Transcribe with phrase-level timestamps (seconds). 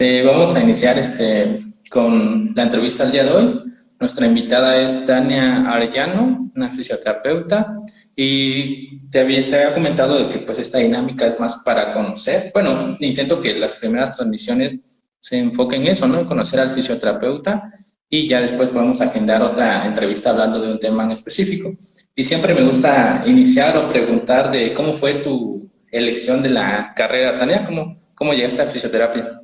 [0.00, 3.62] este, vamos a iniciar este, con la entrevista del día de hoy.
[3.98, 7.74] Nuestra invitada es Tania Arellano, una fisioterapeuta,
[8.14, 12.52] y te había, te había comentado de que pues esta dinámica es más para conocer.
[12.54, 16.20] Bueno, intento que las primeras transmisiones se enfoquen en eso, ¿no?
[16.20, 17.72] En conocer al fisioterapeuta
[18.08, 21.76] y ya después podemos agendar otra entrevista hablando de un tema en específico.
[22.14, 27.36] Y siempre me gusta iniciar o preguntar de cómo fue tu elección de la carrera.
[27.36, 29.38] Tania, ¿cómo, cómo llegaste a fisioterapia?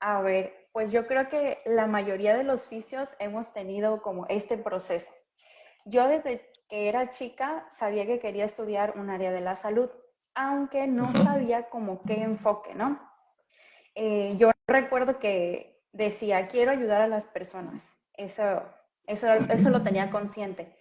[0.00, 4.56] A ver, pues yo creo que la mayoría de los fisios hemos tenido como este
[4.56, 5.12] proceso.
[5.84, 9.90] Yo desde que era chica sabía que quería estudiar un área de la salud,
[10.34, 12.98] aunque no sabía como qué enfoque, ¿no?
[13.94, 17.82] Eh, yo recuerdo que decía, quiero ayudar a las personas.
[18.14, 18.62] Eso,
[19.06, 20.76] eso, eso lo tenía consciente.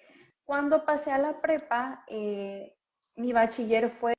[0.45, 2.75] Cuando pasé a la prepa, eh,
[3.15, 4.13] mi bachiller fue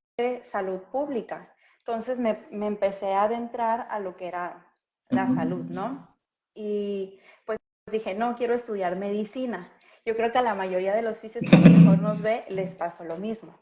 [0.44, 1.55] salud pública.
[1.78, 4.70] Entonces me, me, empecé a adentrar a lo que era
[5.10, 6.16] la salud, ¿no?
[6.55, 7.58] Y pues
[7.91, 9.70] dije, no, quiero estudiar medicina.
[10.05, 13.05] Yo creo que a la mayoría de los físicos que mejor nos ve les pasó
[13.05, 13.58] lo mismo.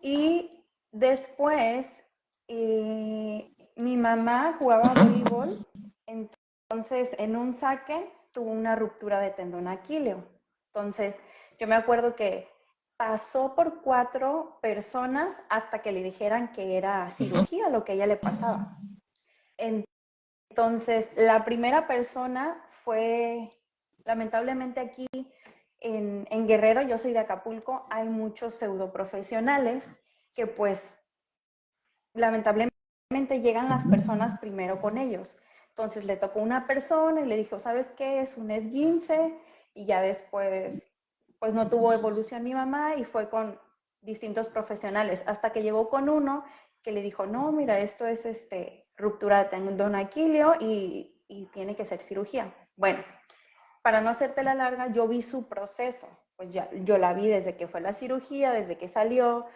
[0.00, 1.86] Y después,
[2.48, 5.58] eh, mi mamá jugaba voleibol,
[6.06, 10.24] entonces en un saque tuvo una ruptura de tendón aquileo.
[10.72, 11.14] Entonces,
[11.58, 12.48] yo me acuerdo que
[12.96, 18.06] pasó por cuatro personas hasta que le dijeran que era cirugía lo que a ella
[18.06, 18.78] le pasaba.
[20.50, 23.50] Entonces, la primera persona fue,
[24.04, 25.06] lamentablemente aquí
[25.80, 29.84] en, en, Guerrero, yo soy de Acapulco, hay muchos pseudoprofesionales
[30.34, 30.82] que pues
[32.14, 32.70] lamentablemente
[33.42, 35.36] llegan las personas primero con ellos.
[35.68, 38.20] Entonces le tocó una persona y le dijo, ¿sabes qué?
[38.20, 39.38] Es un esguince
[39.74, 40.82] y ya después
[41.38, 43.60] pues no tuvo evolución mi mamá y fue con
[44.00, 46.44] distintos profesionales hasta que llegó con uno
[46.82, 51.76] que le dijo, no, mira, esto es este, ruptura de tendón aquileo y, y tiene
[51.76, 52.54] que ser cirugía.
[52.76, 53.02] Bueno,
[53.82, 57.56] para no hacerte la larga, yo vi su proceso, pues ya, yo la vi desde
[57.56, 59.46] que fue la cirugía, desde que salió,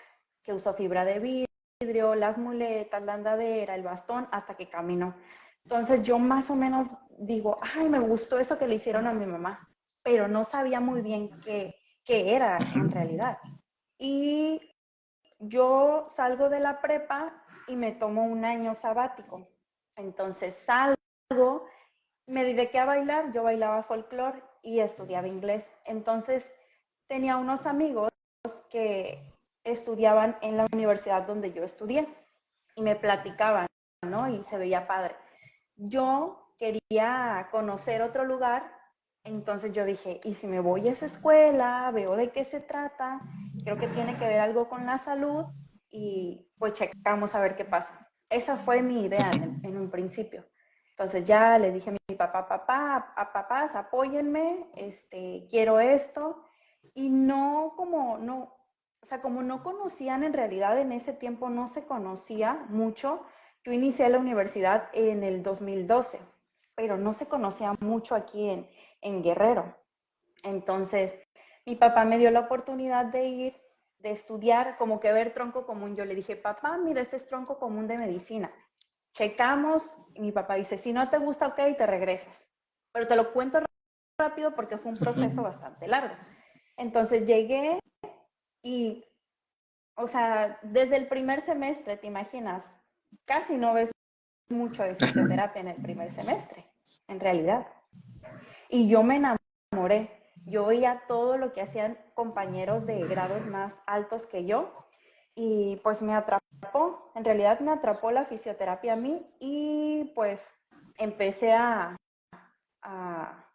[0.42, 1.46] que usó fibra de
[1.80, 5.16] vidrio, las muletas, la andadera, el bastón, hasta que caminó.
[5.64, 9.26] Entonces yo más o menos digo, ay, me gustó eso que le hicieron a mi
[9.26, 9.68] mamá,
[10.02, 11.74] pero no sabía muy bien qué,
[12.04, 13.38] qué era en realidad.
[13.98, 14.60] Y
[15.38, 19.46] yo salgo de la prepa y me tomo un año sabático.
[19.96, 21.66] Entonces salgo,
[22.26, 25.64] me dediqué a bailar, yo bailaba folclore y estudiaba inglés.
[25.84, 26.50] Entonces
[27.06, 28.10] tenía unos amigos
[28.70, 29.22] que
[29.64, 32.08] estudiaban en la universidad donde yo estudié
[32.74, 33.66] y me platicaban,
[34.04, 34.28] ¿no?
[34.28, 35.14] Y se veía padre.
[35.76, 38.72] Yo quería conocer otro lugar,
[39.22, 41.90] entonces yo dije, ¿y si me voy a esa escuela?
[41.92, 43.20] Veo de qué se trata,
[43.62, 45.46] creo que tiene que ver algo con la salud
[45.90, 48.06] y pues checamos a ver qué pasa.
[48.28, 50.44] Esa fue mi idea en, un principio.
[50.90, 56.44] Entonces ya le dije a mi papá, papá, a papás, apóyenme, este, quiero esto.
[56.94, 58.54] Y no como, no,
[59.02, 63.24] o sea, como no conocían en realidad en ese tiempo, no se conocía mucho.
[63.64, 66.20] Yo inicié la universidad en el 2012,
[66.74, 68.68] pero no se conocía mucho aquí en,
[69.00, 69.76] en Guerrero.
[70.42, 71.18] Entonces,
[71.64, 73.69] mi papá me dio la oportunidad de ir
[74.00, 75.96] de estudiar, como que ver tronco común.
[75.96, 78.50] Yo le dije, papá, mira, este es tronco común de medicina.
[79.12, 82.46] Checamos, y mi papá dice, si no te gusta, ok, te regresas.
[82.92, 83.60] Pero te lo cuento
[84.18, 86.14] rápido porque fue un proceso bastante largo.
[86.76, 87.78] Entonces llegué
[88.62, 89.04] y,
[89.96, 92.70] o sea, desde el primer semestre, te imaginas,
[93.24, 93.90] casi no ves
[94.48, 96.66] mucho de fisioterapia en el primer semestre,
[97.06, 97.66] en realidad.
[98.68, 104.26] Y yo me enamoré yo veía todo lo que hacían compañeros de grados más altos
[104.26, 104.86] que yo
[105.34, 110.40] y pues me atrapó, en realidad me atrapó la fisioterapia a mí y pues
[110.98, 111.96] empecé a,
[112.82, 113.46] a,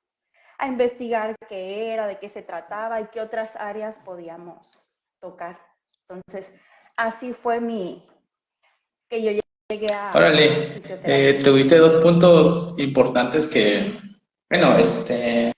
[0.67, 4.79] investigar qué era, de qué se trataba y qué otras áreas podíamos
[5.19, 5.59] tocar.
[6.09, 6.51] Entonces,
[6.97, 8.07] así fue mi,
[9.09, 10.11] que yo llegué a...
[10.15, 13.95] Órale, eh, tuviste dos puntos importantes que,
[14.49, 15.51] bueno, este,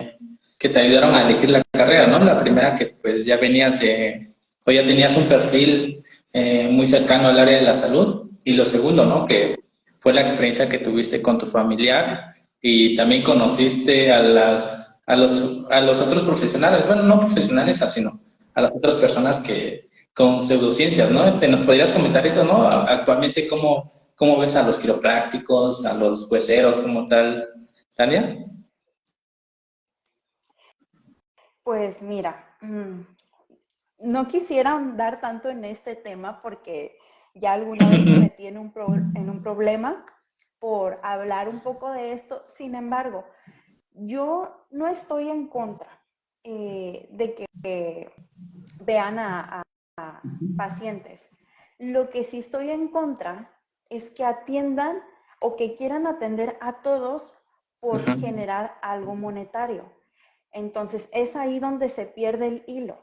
[0.57, 2.19] que te ayudaron a elegir la carrera, ¿no?
[2.19, 4.31] La primera que pues ya venías de,
[4.65, 8.29] o ya tenías un perfil eh, muy cercano al área de la salud.
[8.43, 9.25] Y lo segundo, ¿no?
[9.25, 9.57] Que
[9.99, 15.65] fue la experiencia que tuviste con tu familiar y también conociste a, las, a, los,
[15.69, 18.19] a los otros profesionales, bueno, no profesionales, sino
[18.53, 21.27] a las otras personas que con pseudociencias, ¿no?
[21.27, 22.67] Este, ¿Nos podrías comentar eso, no?
[22.67, 27.47] Actualmente, ¿cómo, cómo ves a los quiroprácticos, a los hueseros como tal,
[27.95, 28.46] Tania?
[31.67, 33.01] Pues mira, mm,
[33.99, 36.97] no quisiera andar tanto en este tema porque
[37.33, 38.71] Ya alguna vez me metí en un,
[39.15, 40.05] en un problema
[40.59, 42.41] por hablar un poco de esto.
[42.47, 43.25] Sin embargo,
[43.91, 45.89] yo no estoy en contra
[46.45, 48.13] eh, de que
[48.85, 49.61] vean a,
[50.55, 51.21] pacientes.
[51.79, 53.51] Lo que sí estoy en contra
[53.89, 55.03] es que atiendan
[55.41, 57.33] o que quieran atender a todos
[57.81, 59.96] por generar algo monetario.
[60.57, 62.97] Entonces, es ahí donde se pierde el hilo.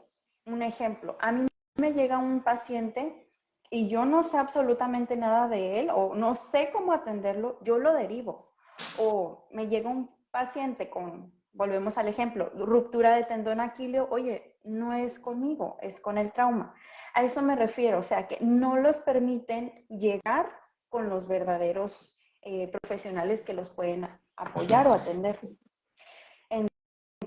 [0.45, 1.47] Un ejemplo, a mí
[1.77, 3.31] me llega un paciente
[3.69, 7.93] y yo no sé absolutamente nada de él o no sé cómo atenderlo, yo lo
[7.93, 8.51] derivo.
[8.99, 14.91] O me llega un paciente con, volvemos al ejemplo, ruptura de tendón aquileo, oye, no
[14.91, 16.75] es conmigo, es con el trauma.
[17.13, 20.51] A eso me refiero, o sea, que no los permiten llegar
[20.89, 25.39] con los verdaderos eh, profesionales que los pueden apoyar o atender.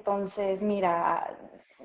[0.08, 1.36] Entonces, mira,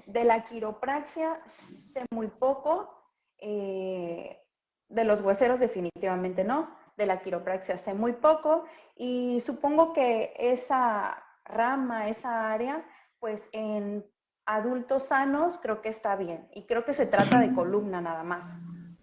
[0.06, 2.90] de la quiropraxia sé muy poco,
[3.38, 4.40] eh,
[4.88, 8.64] de los hueseros definitivamente no, de la quiropraxia sé muy poco
[8.96, 12.86] y supongo que esa rama, esa área,
[13.20, 14.06] pues en
[14.46, 18.48] adultos sanos creo que está bien y creo que se trata de columna nada más.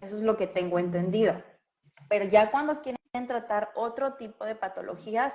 [0.01, 1.35] Eso es lo que tengo entendido.
[2.09, 5.31] Pero ya cuando quieren tratar otro tipo de patologías,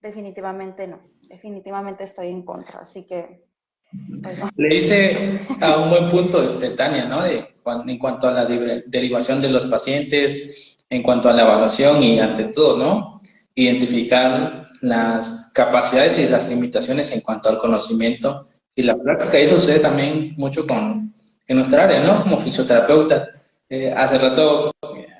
[0.00, 1.00] definitivamente no.
[1.28, 2.80] Definitivamente estoy en contra.
[2.80, 3.46] Así que
[4.22, 7.22] pues, Le diste a un buen punto, este, Tania, ¿no?
[7.22, 7.56] De,
[7.86, 12.44] en cuanto a la derivación de los pacientes, en cuanto a la evaluación y ante
[12.44, 13.20] todo, ¿no?
[13.54, 19.38] Identificar las capacidades y las limitaciones en cuanto al conocimiento y la práctica.
[19.38, 21.12] Eso sucede también mucho con,
[21.48, 22.22] en nuestra área, ¿no?
[22.22, 23.28] Como fisioterapeuta.
[23.68, 24.70] Eh, hace rato,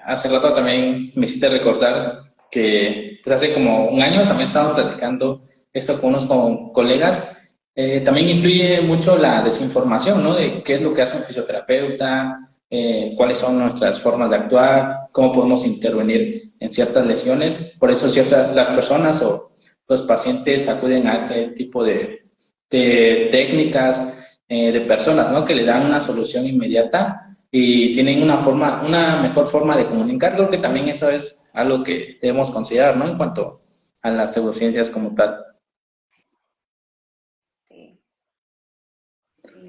[0.05, 2.19] hace rato también me hiciste recordar
[2.51, 5.43] que hace como un año también estábamos platicando
[5.73, 6.27] esto con unos
[6.73, 7.37] colegas
[7.79, 10.35] eh, también influye mucho la desinformación, ¿no?
[10.35, 15.09] De qué es lo que hace un fisioterapeuta, eh, cuáles son nuestras formas de actuar,
[15.13, 17.77] cómo podemos intervenir en ciertas lesiones.
[17.79, 19.53] Por eso ciertas las personas o
[19.87, 22.23] los pacientes acuden a este tipo de,
[22.71, 24.15] técnicas
[24.49, 25.45] eh, de personas, ¿no?
[25.45, 30.35] Que le dan una solución inmediata y tienen una forma, una mejor forma de comunicar.
[30.35, 33.09] Creo que también eso es algo que debemos considerar, ¿no?
[33.09, 33.63] En cuanto
[34.03, 35.43] a las pseudociencias como tal.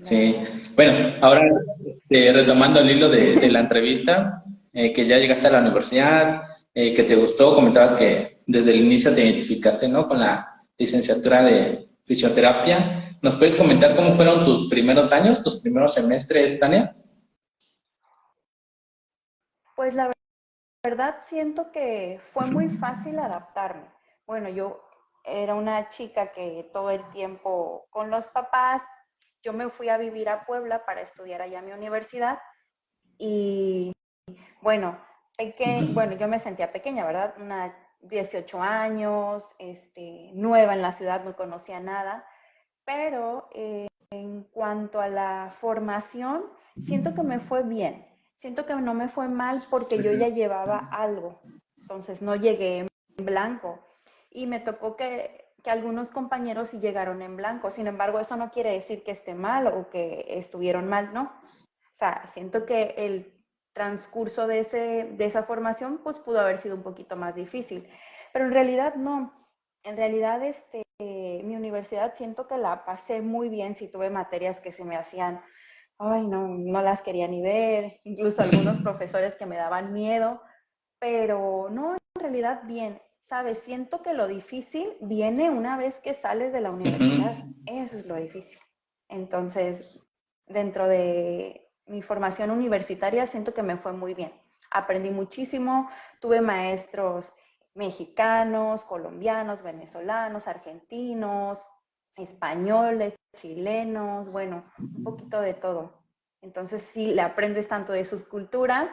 [0.01, 0.36] Sí,
[0.75, 1.42] bueno, ahora
[2.10, 4.44] eh, retomando el hilo de, la entrevista,
[4.74, 6.44] eh, que ya llegaste a la universidad,
[6.74, 10.07] eh, que te gustó, comentabas que desde el inicio te identificaste ¿no?
[10.07, 13.18] con la licenciatura de fisioterapia.
[13.22, 16.95] ¿Nos puedes comentar cómo fueron tus primeros años, tus primeros semestres, Tania?
[19.75, 20.12] Pues la
[20.89, 23.92] verdad siento que fue muy fácil adaptarme.
[24.25, 24.81] Bueno, yo
[25.25, 28.81] era una chica que todo el tiempo con los papás
[29.42, 32.39] yo me fui a vivir a Puebla para estudiar allá mi universidad
[33.18, 33.92] y
[34.62, 34.98] bueno,
[35.94, 37.34] bueno, yo me sentía pequeña, ¿verdad?
[37.38, 42.25] Una 18 años, este, nueva en la ciudad, no conocía nada,
[42.86, 46.45] pero eh, en cuanto a la formación,
[46.81, 48.07] siento que me fue bien,
[48.39, 51.42] siento que no me fue mal porque yo ya llevaba algo,
[51.80, 53.80] entonces no llegué en blanco
[54.31, 57.72] y me tocó que que algunos compañeros sí llegaron en blanco.
[57.72, 61.24] Sin embargo, eso no quiere decir que esté mal o que estuvieron mal, ¿no?
[61.24, 63.34] O sea, siento que el
[63.74, 67.86] transcurso de, ese, de esa formación pues pudo haber sido un poquito más difícil,
[68.31, 69.34] pero en realidad no.
[69.84, 74.72] En realidad, este, mi universidad siento que la pasé muy bien si tuve materias que
[74.72, 75.41] se me hacían,
[76.00, 80.42] ay, no, no las quería ni ver, incluso algunos profesores que me daban miedo,
[81.00, 86.54] pero no, en realidad bien sabes, siento que lo difícil viene una vez que sales
[86.54, 87.36] de la universidad.
[87.66, 88.60] Eso es lo difícil.
[89.10, 90.01] Entonces,
[90.48, 94.32] dentro de mi formación universitaria, siento que me fue muy bien.
[94.72, 95.89] Aprendí muchísimo,
[96.20, 97.34] tuve maestros
[97.74, 101.66] mexicanos, colombianos, venezolanos, argentinos,
[102.16, 105.94] españoles, chilenos, bueno, un poquito de todo.
[106.41, 108.89] Entonces sí, le aprendes tanto de sus culturas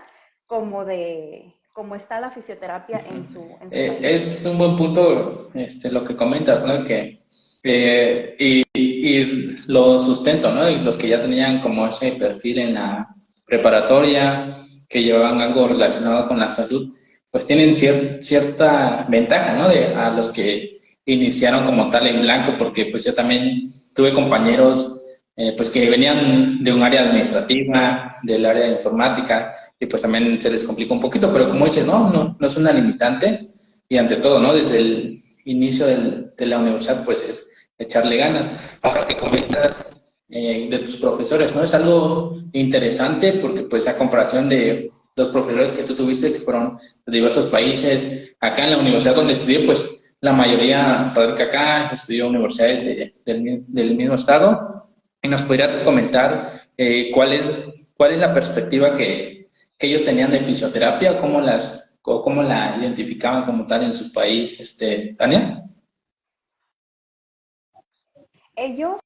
[0.46, 3.40] como de, cómo está la fisioterapia en su...
[3.70, 6.84] Eh, es un buen punto este, lo que comentas, ¿no?
[6.84, 7.24] Que,
[7.64, 8.64] eh, y,
[9.66, 10.68] lo sustento, ¿no?
[10.68, 13.08] Y los que ya tenían como ese perfil en la
[13.44, 14.50] preparatoria,
[14.88, 16.94] que llevaban algo relacionado con la salud,
[17.30, 19.68] pues tienen cierta ventaja, ¿no?
[19.68, 25.00] De, a los que iniciaron como tal en blanco, porque pues yo también tuve compañeros
[25.36, 30.40] eh, pues que venían de un área administrativa, del área de informática, y pues también
[30.40, 33.50] se les complica un poquito, pero como dices, no, no, no es una limitante
[33.88, 34.54] y ante todo, ¿no?
[34.54, 38.48] Desde el inicio del, de la universidad, pues es echarle ganas.
[38.82, 39.86] Ahora que comentas
[40.28, 41.64] eh, de tus profesores, ¿no?
[41.64, 46.78] Es algo interesante porque pues a comparación de los profesores que tú tuviste, que fueron
[47.06, 48.34] de diversos países.
[48.40, 49.93] Acá en la universidad donde estudié, pues
[50.24, 52.82] la mayoría radica acá, estudió universidades
[53.26, 54.86] del, del, mismo estado.
[55.20, 60.30] Y nos podrías comentar eh, cuál, es, cuál es la perspectiva que, que ellos tenían
[60.30, 65.62] de fisioterapia, cómo, las, cómo la identificaban como tal en su país, este, Tania.
[68.56, 68.98] Ellos,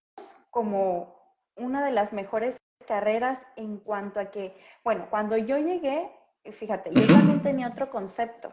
[0.50, 1.16] como
[1.56, 6.12] una de las mejores carreras en cuanto a que, bueno, cuando yo llegué,
[6.52, 8.52] fíjate, yo también tenía otro concepto,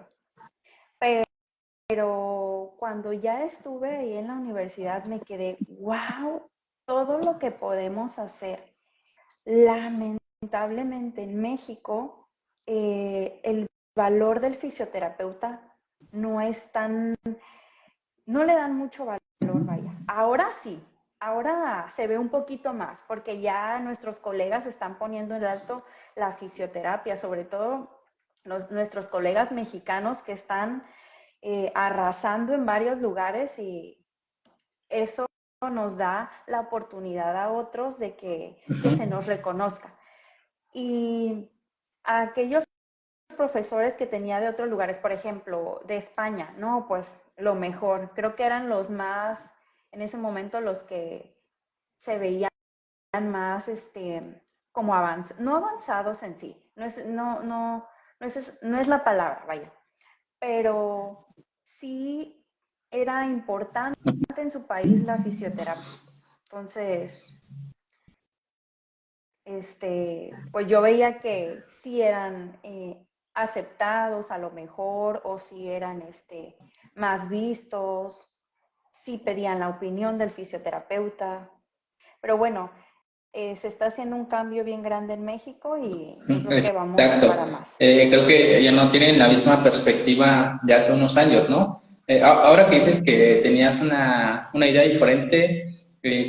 [1.88, 6.50] pero cuando ya estuve ahí en la universidad me quedé, wow,
[6.86, 8.74] todo lo que podemos hacer.
[9.44, 12.28] Lamentablemente en México,
[12.66, 15.62] eh, el valor del fisioterapeuta
[16.12, 17.16] no es tan,
[18.26, 19.92] no le dan mucho valor, vaya.
[20.08, 20.84] Ahora sí,
[21.20, 25.84] ahora se ve un poquito más, porque ya nuestros colegas están poniendo en alto
[26.16, 28.02] la fisioterapia, sobre todo
[28.70, 30.84] nuestros colegas mexicanos que están
[31.48, 34.04] eh, arrasando en varios lugares y
[34.90, 35.28] eso
[35.62, 38.64] nos da la oportunidad a otros de que,
[38.98, 39.96] se nos reconozca.
[40.74, 41.52] Y
[42.04, 42.64] aquellos
[43.38, 48.36] profesores que tenía de otros lugares, por ejemplo, de España, no, pues lo mejor, creo
[48.36, 49.54] que eran los más
[49.92, 51.40] en ese momento los que
[52.00, 52.50] se veían
[53.22, 57.88] más este, como avanzados, no avanzados en sí, no es, no, no,
[58.20, 59.72] no, es, no es la palabra, vaya,
[60.40, 61.28] pero
[61.80, 62.46] sí
[62.92, 64.00] era importante
[64.38, 65.84] en su país la fisioterapia.
[66.44, 67.42] Entonces,
[69.44, 76.02] este, pues yo veía que sí eran eh, aceptados a lo mejor o si eran
[76.02, 76.58] este,
[76.96, 78.32] más vistos
[79.06, 81.52] sí pedían la opinión del fisioterapeuta.
[82.22, 82.72] Pero bueno,
[83.38, 87.46] eh, se está haciendo un cambio bien grande en México y creo que vamos para
[87.46, 87.76] más.
[87.80, 91.84] Eh, creo que ya no tienen la misma perspectiva de hace unos años, ¿no?
[92.08, 95.66] Eh, ahora que dices que tenías una, una idea diferente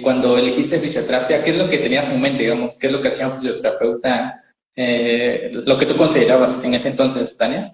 [0.03, 2.77] cuando elegiste fisioterapia, ¿qué es lo que tenías en mente, digamos?
[2.77, 4.43] ¿Qué es lo que hacía un fisioterapeuta?
[4.75, 7.73] lo que tú considerabas en ese entonces, Tania.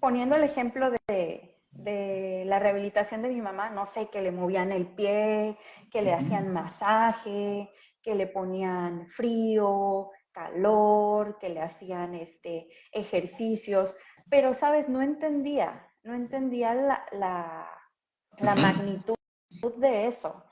[0.00, 4.86] poniendo el ejemplo de, la rehabilitación de mi mamá, no sé, que le movían el
[4.86, 5.56] pie,
[5.90, 7.70] que le hacían masaje,
[8.02, 13.96] que le ponían frío, calor, que le hacían este, ejercicios,
[14.28, 14.88] pero, ¿sabes?
[14.88, 16.74] No entendía, no entendía
[17.12, 17.70] la,
[18.40, 19.16] magnitud
[19.76, 20.44] de eso.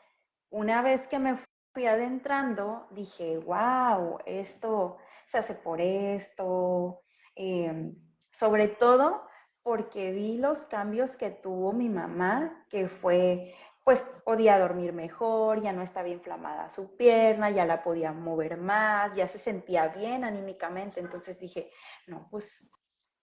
[0.51, 1.37] Una vez que me
[1.75, 7.03] fui adentrando, dije, wow, esto se hace por esto.
[7.35, 7.95] Em,
[8.31, 9.27] sobre todo
[9.65, 15.73] porque vi los cambios que tuvo mi mamá, que fue, pues podía dormir mejor, ya
[15.73, 21.01] no estaba inflamada su pierna, ya la podía mover más, ya se sentía bien anímicamente.
[21.01, 21.71] Entonces dije,
[22.07, 22.63] no, pues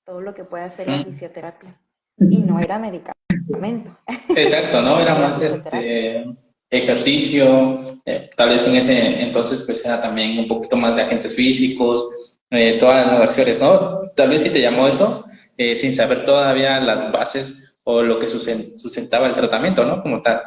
[0.04, 1.80] todo lo que puede hacer la fisioterapia.
[2.18, 3.96] Y no era medicamento.
[4.30, 5.00] Exacto, ¿no?
[5.00, 6.26] Era más este
[6.72, 11.36] ejercicio, eh, tal vez en ese entonces pues era también un poquito más de agentes
[11.36, 14.10] físicos, eh, todas las acciones, ¿no?
[14.16, 15.26] Tal vez si te llamó eso,
[15.58, 20.02] eh, sin saber todavía las bases o lo que sustentaba el tratamiento, ¿no?
[20.02, 20.42] Como tal.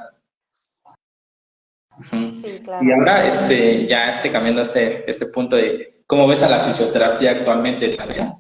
[2.11, 2.85] Sí, claro.
[2.85, 7.33] Y ahora, este, ya este, cambiando este, este punto de cómo ves a la fisioterapia
[7.33, 8.35] actualmente, Tania.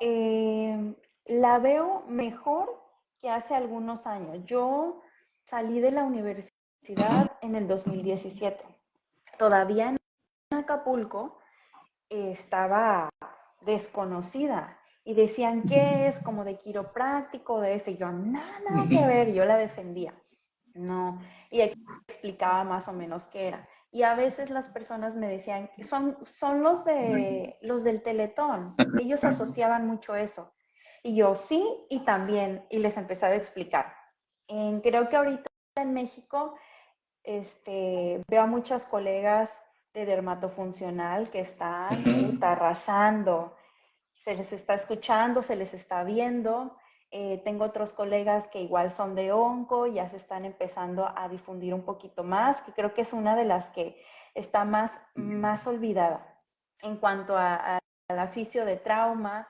[0.00, 0.94] Eh,
[1.26, 2.80] la veo mejor
[3.20, 4.44] que hace algunos años.
[4.46, 5.02] Yo
[5.44, 8.64] salí de la universidad en el 2017.
[9.38, 9.96] Todavía en
[10.58, 11.39] Acapulco
[12.10, 13.08] estaba
[13.62, 17.92] desconocida y decían que es como de quiropráctico, de ese.
[17.92, 20.14] Y yo, nada, nada que ver, yo la defendía.
[20.74, 23.68] No, y explicaba más o menos qué era.
[23.90, 29.24] Y a veces las personas me decían, son, son los, de, los del teletón, ellos
[29.24, 30.52] asociaban mucho eso.
[31.02, 33.92] Y yo, sí, y también, y les empezaba a explicar.
[34.46, 36.54] creo que ahorita en México
[37.24, 39.50] este, veo a muchas colegas
[39.92, 43.56] de dermatofuncional que están arrasando.
[44.14, 46.76] Se les está escuchando, se les está viendo.
[47.10, 51.74] Eh, tengo otros colegas que igual son de onco, ya se están empezando a difundir
[51.74, 54.00] un poquito más, que creo que es una de las que
[54.34, 56.40] está más, más olvidada.
[56.82, 59.48] En cuanto a, al oficio de trauma,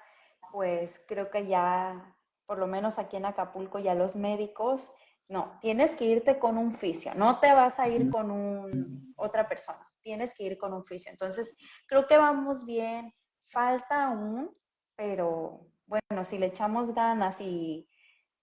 [0.53, 2.15] pues creo que ya,
[2.47, 4.91] por lo menos aquí en Acapulco, ya los médicos,
[5.29, 9.47] no, tienes que irte con un fisio, no te vas a ir con un, otra
[9.47, 11.11] persona tienes que ir con un fisio.
[11.11, 11.55] Entonces,
[11.87, 13.13] creo que vamos bien,
[13.49, 14.51] falta aún,
[14.97, 17.89] pero bueno, si le echamos ganas y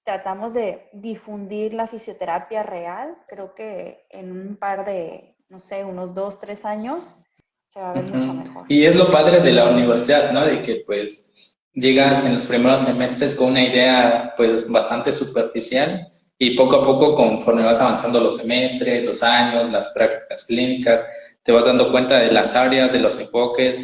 [0.07, 3.17] tratamos de difundir la fisioterapia real.
[3.27, 7.03] Creo que en un par de, no sé, unos dos, tres años
[7.67, 8.65] se va a ver mucho mejor.
[8.69, 10.45] Y es lo padre de la universidad, ¿no?
[10.45, 16.55] De que pues llegas en los primeros semestres con una idea pues bastante superficial y
[16.55, 21.05] poco a poco conforme vas avanzando los semestres, los años, las prácticas clínicas,
[21.47, 23.79] te vas dando cuenta de las áreas, de los enfoques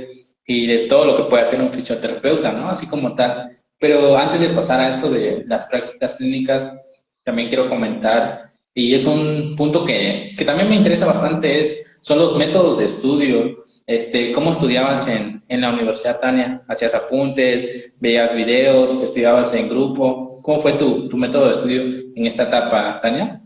[0.45, 2.67] y de todo lo que puede hacer un fisioterapeuta, ¿no?
[2.67, 3.57] Así como tal.
[3.79, 6.75] Pero antes de pasar a esto de las prácticas clínicas,
[7.23, 12.19] también quiero comentar, y es un punto que, que también me interesa bastante, es, son
[12.19, 13.63] los métodos de estudio.
[13.87, 16.63] Este, ¿Cómo estudiabas en, en la universidad, Tania?
[16.67, 20.41] ¿Hacías apuntes, veías videos, estudiabas en grupo?
[20.41, 21.81] ¿Cómo fue tu, tu método de estudio
[22.13, 23.39] en esta etapa, Tania?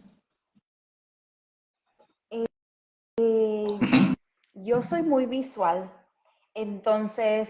[2.32, 2.46] Eh,
[4.68, 5.90] yo soy muy visual,
[6.54, 7.50] entonces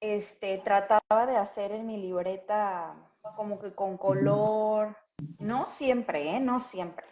[0.00, 2.94] este, trataba de hacer en mi libreta
[3.36, 4.96] como que con color,
[5.38, 6.40] no siempre, ¿eh?
[6.40, 7.04] No siempre,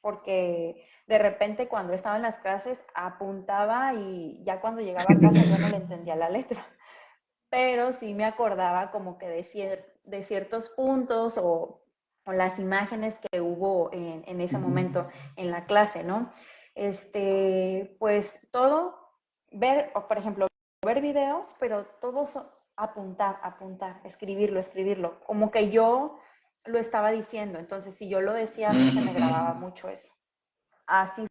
[0.00, 5.40] porque de repente cuando estaba en las clases apuntaba y ya cuando llegaba a casa
[5.40, 6.66] yo no le entendía la letra,
[7.48, 11.76] pero sí me acordaba como que de, de ciertos puntos o,
[12.26, 16.30] las imágenes que hubo en, en ese momento en la clase, ¿no?
[16.80, 18.96] Este, pues todo,
[19.52, 20.46] ver, o por ejemplo,
[20.82, 22.40] ver videos, pero todos
[22.74, 26.18] apuntar, apuntar, escribirlo, escribirlo, como que yo
[26.64, 30.14] lo estaba diciendo, entonces si yo lo decía, se me grababa mucho eso.
[30.86, 31.26] Así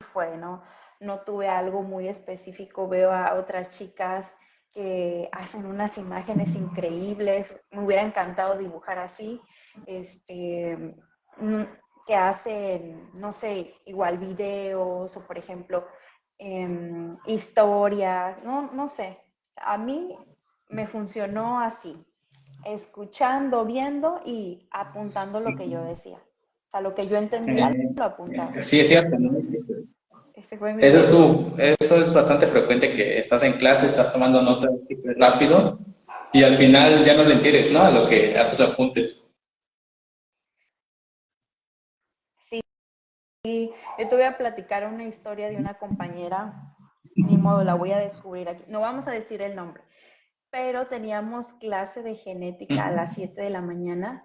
[0.00, 0.62] fue, ¿no?
[1.00, 4.34] No tuve algo muy específico, veo a otras chicas
[4.72, 9.38] que hacen unas imágenes increíbles, me hubiera encantado dibujar así,
[9.84, 10.96] este,
[11.36, 11.64] mm,
[12.08, 15.84] que hacen, no sé, igual videos o por ejemplo,
[16.38, 19.18] Em, historias, no, no sé.
[19.56, 20.16] A mí
[20.68, 21.96] me funcionó así,
[22.64, 26.16] escuchando, viendo y apuntando lo que yo decía.
[26.16, 28.62] O sea, lo que yo entendía, eh, lo apuntaba.
[28.62, 29.16] Sí, es cierto.
[30.80, 34.70] eso, es eso es bastante frecuente que estás en clase, estás tomando notas
[35.16, 35.80] rápido
[36.32, 37.82] y al final ya no le entiendes, ¿no?
[37.82, 39.27] A lo que, a tus apuntes.
[43.44, 46.74] Yo te voy a platicar una historia de una compañera,
[47.14, 48.64] ni modo, la voy a descubrir aquí.
[48.68, 49.82] No vamos a decir el nombre,
[50.50, 54.24] pero teníamos clase de genética a las 7 de la mañana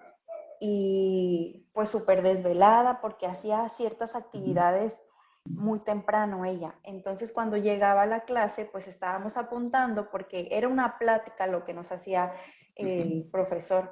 [0.60, 4.98] y pues súper desvelada porque hacía ciertas actividades
[5.46, 6.76] muy temprano ella.
[6.84, 11.74] Entonces cuando llegaba a la clase pues estábamos apuntando porque era una plática lo que
[11.74, 12.34] nos hacía
[12.76, 13.92] el profesor.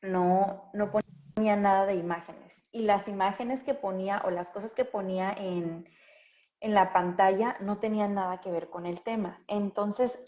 [0.00, 0.90] No, no
[1.34, 5.86] ponía nada de imágenes y las imágenes que ponía o las cosas que ponía en,
[6.60, 9.42] la pantalla no tenían nada que ver con el tema.
[9.48, 10.18] Entonces,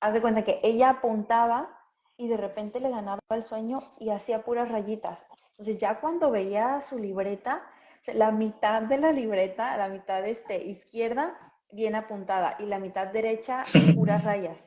[0.00, 1.76] haz de cuenta que ella apuntaba
[2.16, 5.18] y de repente le ganaba el sueño y hacía puras rayitas.
[5.50, 7.62] Entonces, ya cuando veía su libreta,
[8.06, 11.36] la mitad de la libreta, la mitad este, izquierda,
[11.72, 13.62] bien apuntada y la mitad derecha,
[13.94, 14.64] puras rayas.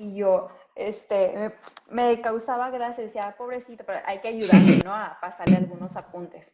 [0.00, 1.52] Y yo, este,
[1.90, 4.94] me, causaba gracia, decía, ah, pobrecita, pero hay que ayudarle, ¿no?
[4.94, 6.50] A pasarle algunos apuntes.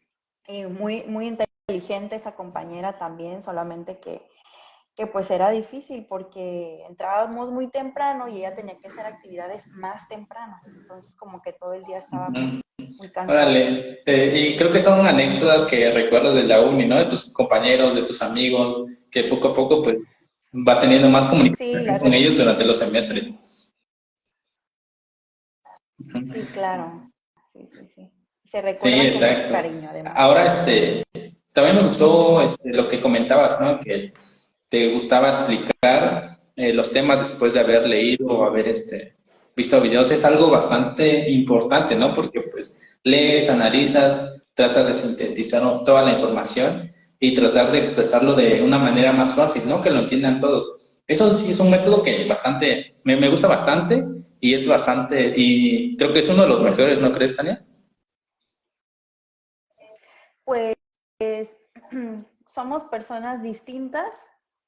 [0.49, 4.27] Y muy, muy inteligente esa compañera también, solamente que,
[4.97, 10.09] que pues era difícil porque entrábamos muy temprano y ella tenía que hacer actividades más
[10.09, 10.57] temprano.
[10.67, 12.61] Entonces como que todo el día estaba muy,
[13.15, 13.43] cansada.
[13.43, 16.97] Órale, eh, y creo que son anécdotas que recuerdas de la uni, ¿no?
[16.97, 19.99] De tus compañeros, de tus amigos, que poco a poco pues
[20.65, 23.33] vas teniendo más comunicación con ellos durante los semestres.
[25.99, 27.11] Sí, claro.
[27.53, 28.11] Sí, sí, sí.
[28.45, 29.53] Se recuerda sí, exacto.
[29.53, 30.13] cariño, además.
[30.17, 31.03] Ahora, este,
[31.53, 33.81] también me gustó este, lo que comentabas, ¿no?
[33.81, 34.13] Que
[34.69, 39.17] te gustaba explicar eh, los temas después de haber leído o haber este,
[39.55, 40.11] visto videos.
[40.11, 42.15] Es algo bastante importante, ¿no?
[42.15, 48.63] Porque pues lees, analizas, tratas de sintetizar toda la información y tratar de expresarlo de
[48.63, 49.83] una manera más fácil, ¿no?
[49.83, 51.03] Que lo entiendan todos.
[51.07, 54.05] Eso sí es un método que bastante, me, me gusta bastante
[54.41, 57.65] y es bastante, y creo que es uno de los mejores, ¿no crees, Tania?
[60.45, 60.77] Pues
[62.47, 64.09] somos personas distintas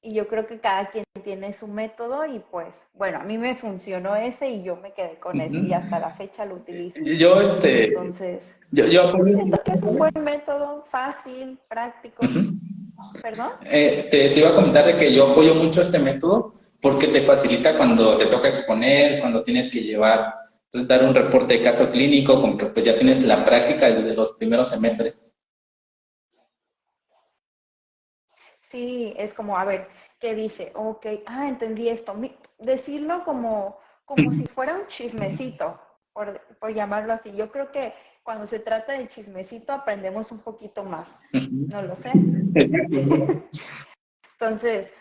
[0.01, 3.55] y yo creo que cada quien tiene su método y pues, bueno, a mí me
[3.55, 7.01] funcionó ese y yo me quedé con ese y hasta la fecha lo utilizo.
[7.03, 7.85] Yo, este...
[7.85, 12.25] Entonces, yo, yo siento que es un buen método, fácil, práctico.
[13.21, 13.51] ¿Perdón?
[13.65, 17.21] Eh, te, te, iba a comentar de que yo apoyo mucho este método porque te
[17.21, 20.33] facilita cuando te toca exponer, cuando tienes que llevar,
[20.71, 24.33] dar un reporte de caso clínico, como que pues ya tienes la práctica desde los
[24.33, 25.28] primeros semestres.
[28.69, 29.87] Sí, es como, a ver,
[30.19, 30.71] ¿qué dice?
[30.75, 32.15] Ok, ah, entendí esto.
[32.59, 35.81] Decirlo como, como si fuera un chismecito,
[36.13, 37.31] por, por llamarlo así.
[37.35, 41.17] Yo creo que cuando se trata de chismecito aprendemos un poquito más.
[41.33, 42.11] No lo sé.
[44.39, 44.93] Entonces,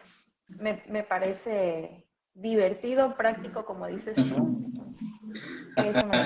[0.46, 4.72] me, me parece divertido, práctico, como dices tú.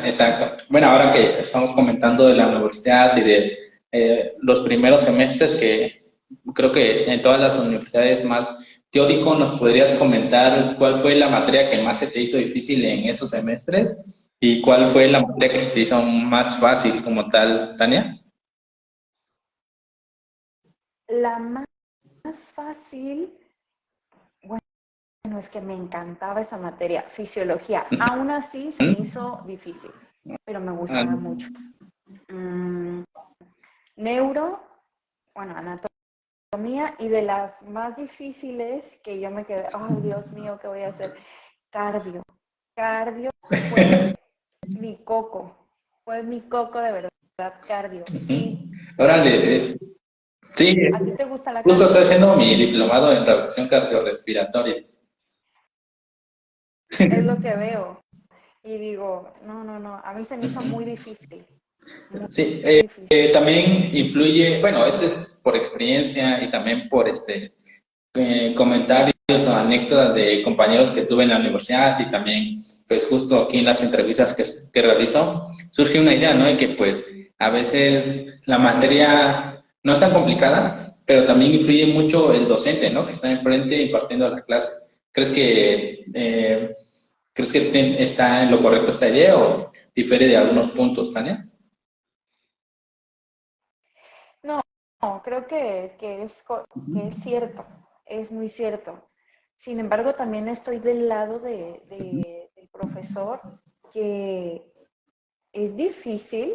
[0.04, 0.62] Exacto.
[0.68, 3.58] Bueno, ahora que estamos comentando de la universidad y de
[3.90, 6.01] eh, los primeros semestres, que
[6.54, 8.58] creo que en todas las universidades más
[8.92, 13.06] teórico, ¿nos podrías comentar cuál fue la materia que más se te hizo difícil en
[13.06, 13.98] esos semestres
[14.38, 18.18] y cuál fue la materia que se te hizo más fácil como tal, Tania?
[21.08, 21.66] La más
[22.52, 23.32] fácil,
[24.42, 27.86] bueno, es que me encantaba esa materia, fisiología.
[28.00, 29.90] Aún así se me hizo difícil,
[30.44, 31.16] pero me gustaba ah.
[31.16, 31.48] mucho.
[32.28, 33.04] Mm,
[33.96, 34.60] neuro,
[35.34, 35.91] bueno, anatomía
[36.98, 40.88] y de las más difíciles que yo me quedé, ay Dios mío, ¿qué voy a
[40.88, 41.14] hacer?
[41.70, 42.22] Cardio.
[42.76, 44.14] Cardio fue
[44.78, 45.66] mi coco,
[46.04, 48.04] fue mi coco de verdad, cardio.
[48.06, 48.70] Sí.
[48.98, 49.78] Órale, es...
[50.42, 50.76] sí.
[50.94, 54.84] ¿A ti te gusta la Justo estoy haciendo mi diplomado en rehabilitación cardiorrespiratoria.
[56.90, 58.02] Es lo que veo.
[58.62, 61.46] Y digo, no, no, no, a mí se me hizo muy difícil.
[62.28, 67.54] Sí, eh, eh, también influye, bueno, este es por experiencia y también por este
[68.14, 73.42] eh, comentarios o anécdotas de compañeros que tuve en la universidad y también, pues justo
[73.42, 76.44] aquí en las entrevistas que, que realizó, surge una idea, ¿no?
[76.44, 77.04] De que pues
[77.38, 83.06] a veces la materia no es tan complicada, pero también influye mucho el docente, ¿no?
[83.06, 84.70] Que está enfrente impartiendo la clase.
[85.10, 86.04] ¿Crees que,
[87.32, 91.48] ¿crees que está en lo correcto esta idea o difiere de algunos puntos, Tania?
[95.02, 97.66] No, creo que, es, que es cierto,
[98.06, 99.10] es muy cierto.
[99.56, 101.82] Sin embargo, también estoy del lado de,
[102.56, 103.40] del profesor
[103.92, 104.72] que
[105.52, 106.54] es difícil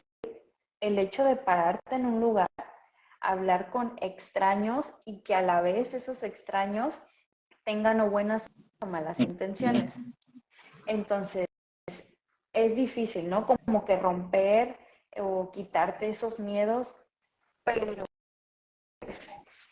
[0.80, 2.48] el hecho de pararte en un lugar,
[3.20, 6.96] hablar con extraños y que a la vez esos extraños
[7.66, 8.48] tengan o buenas
[8.82, 9.94] o malas intenciones.
[10.86, 11.48] Entonces,
[12.54, 13.46] es difícil, ¿no?
[13.46, 14.80] Como que romper
[15.20, 16.98] o quitarte esos miedos,
[17.64, 18.07] pero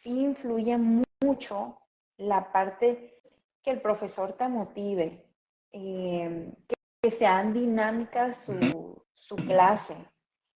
[0.05, 0.77] sí influye
[1.23, 1.79] mucho
[2.17, 3.19] la parte
[3.63, 5.25] que el profesor te motive,
[5.71, 6.75] eh, que,
[7.17, 9.95] sean dinámicas su, su, clase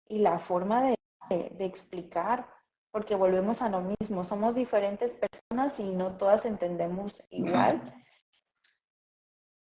[0.08, 0.94] y la forma
[1.28, 2.48] de, explicar,
[2.92, 7.92] porque volvemos a lo mismo, somos diferentes personas y no todas entendemos igual,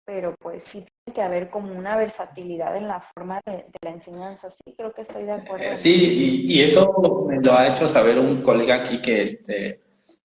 [0.04, 4.74] pero pues sí que haber como una versatilidad en la forma de, la enseñanza, sí,
[4.76, 5.76] creo que estoy de acuerdo.
[5.76, 9.82] Sí, y, eso me lo ha hecho saber un colega aquí que, este,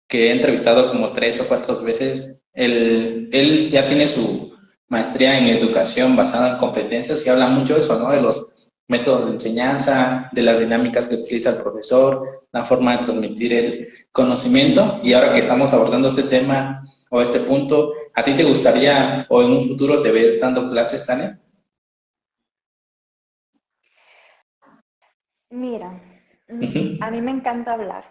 [0.08, 2.38] que he entrevistado como tres o cuatro veces.
[2.54, 4.54] Él, él ya tiene su
[4.88, 8.12] maestría en educación basada en competencias y habla mucho de eso, ¿no?
[8.12, 8.54] De los
[8.88, 13.88] métodos de enseñanza, de las dinámicas que utiliza el profesor, la forma de transmitir el
[14.12, 15.00] conocimiento.
[15.04, 19.42] Y ahora que estamos abordando este tema o este punto, ¿a ti te gustaría o
[19.42, 21.40] en un futuro te ves dando clases, Tania?
[25.50, 26.02] Mira,
[27.00, 28.04] a mí me encanta hablar.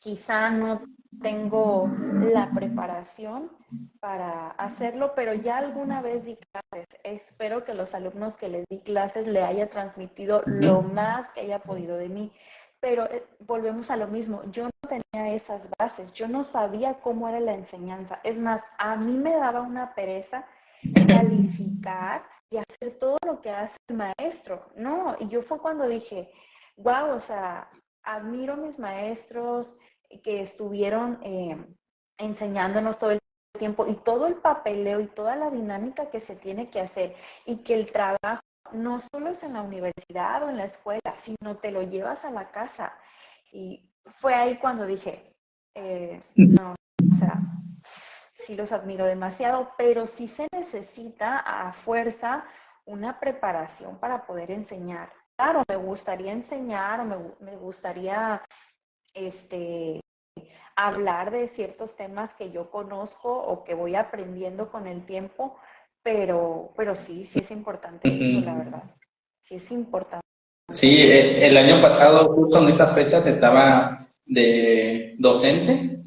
[0.00, 0.82] Quizá no
[1.22, 1.88] tengo
[2.32, 3.52] la preparación
[4.00, 6.88] para hacerlo, pero ya alguna vez di clases.
[7.04, 11.60] Espero que los alumnos que les di clases le haya transmitido lo más que haya
[11.60, 12.32] podido de mí.
[12.80, 17.28] Pero eh, volvemos a lo mismo, yo no tenía esas bases, yo no sabía cómo
[17.28, 18.20] era la enseñanza.
[18.24, 20.46] Es más, a mí me daba una pereza
[21.06, 24.66] calificar y hacer todo lo que hace el maestro.
[24.76, 26.30] No, y yo fue cuando dije,
[26.76, 27.68] wow, o sea,
[28.02, 29.74] admiro a mis maestros,
[30.22, 31.56] que estuvieron eh,
[32.18, 33.18] enseñándonos todo el
[33.58, 37.58] tiempo y todo el papeleo y toda la dinámica que se tiene que hacer y
[37.58, 41.70] que el trabajo no solo es en la universidad o en la escuela, sino te
[41.70, 42.92] lo llevas a la casa.
[43.52, 45.34] Y fue ahí cuando dije,
[45.74, 46.74] eh, no,
[47.12, 47.40] o sea,
[48.34, 52.44] sí los admiro demasiado, pero sí se necesita a fuerza
[52.84, 55.12] una preparación para poder enseñar.
[55.36, 58.42] Claro, me gustaría enseñar o me, me gustaría
[59.12, 60.00] este,
[60.76, 65.56] hablar de ciertos temas que yo conozco o que voy aprendiendo con el tiempo,
[66.02, 68.82] pero, pero sí, sí es importante eso, la verdad.
[69.40, 70.25] Sí es importante.
[70.68, 76.00] Sí, eh, el año pasado, justo en estas fechas, estaba de docente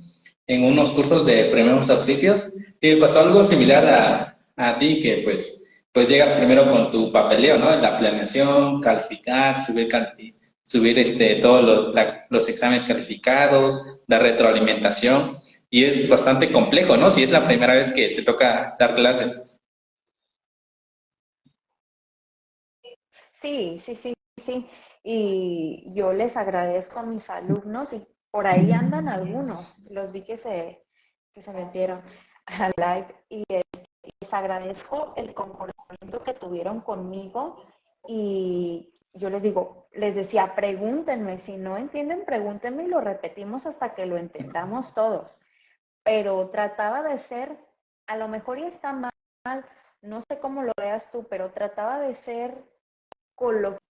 [0.48, 6.10] en unos cursos de primeros auxilios y pasó algo similar a, ti, que pues, pues
[6.10, 7.74] llegas primero con tu papeleo, ¿no?
[7.78, 9.88] La planeación, calificar, subir
[10.66, 11.96] subir este, todos
[12.30, 15.38] los, exámenes calificados, dar retroalimentación,
[15.70, 17.10] y es bastante complejo, ¿no?
[17.12, 19.58] Si es la primera vez que te toca dar clases.
[23.42, 24.70] Sí, sí, sí, sí.
[25.04, 30.38] Y yo les agradezco a mis alumnos y por ahí andan algunos, los vi que
[30.38, 30.84] se,
[31.34, 32.02] que se metieron
[32.46, 37.64] a live y les agradezco el comportamiento que tuvieron conmigo
[38.08, 43.96] y yo les digo, les decía, pregúntenme, si no entienden, pregúntenme y lo repetimos hasta
[43.96, 45.30] que lo entendamos todos.
[46.04, 47.58] Pero trataba de ser,
[48.08, 49.66] a lo mejor ya está mal,
[50.02, 52.56] no sé cómo lo veas tú, pero trataba de ser
[53.36, 53.89] coloquial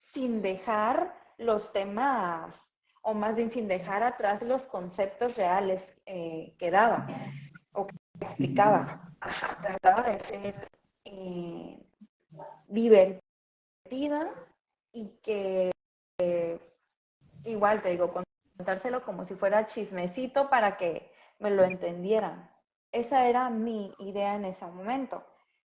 [0.00, 2.70] sin dejar los temas,
[3.02, 7.06] o más bien sin dejar atrás los conceptos reales eh, que daba
[7.72, 9.10] o que explicaba.
[9.62, 10.68] trataba de ser
[11.04, 11.78] eh,
[12.68, 14.32] divertida
[14.92, 15.70] y que
[17.44, 18.12] igual te digo,
[18.56, 22.50] contárselo como si fuera chismecito para que me lo entendieran.
[22.92, 25.24] Esa era mi idea en ese momento.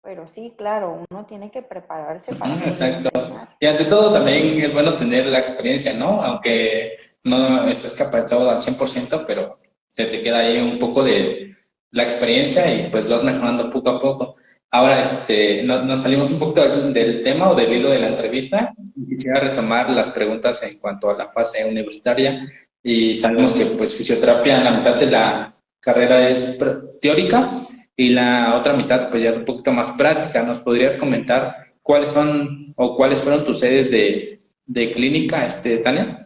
[0.06, 2.64] Pero sí, claro, uno tiene que prepararse para...
[2.64, 3.10] Exacto.
[3.58, 6.22] Y ante todo también es bueno tener la experiencia, ¿no?
[6.22, 6.92] Aunque
[7.24, 9.58] no estés capacitado al 100%, pero
[9.90, 11.56] se te queda ahí un poco de
[11.90, 14.36] la experiencia y pues vas mejorando poco a poco.
[14.70, 18.74] Ahora, este, nos salimos un poco del, tema o del hilo de la entrevista.
[19.08, 22.48] Quisiera retomar las preguntas en cuanto a la fase universitaria.
[22.80, 26.56] Y sabemos que, pues, fisioterapia, la mitad de la carrera es
[27.00, 27.60] teórica
[27.96, 30.42] y la otra mitad, pues, ya es un poquito más práctica.
[30.42, 36.18] ¿Nos podrías comentar cuáles son o cuáles fueron tus sedes de, de clínica, este, Tania?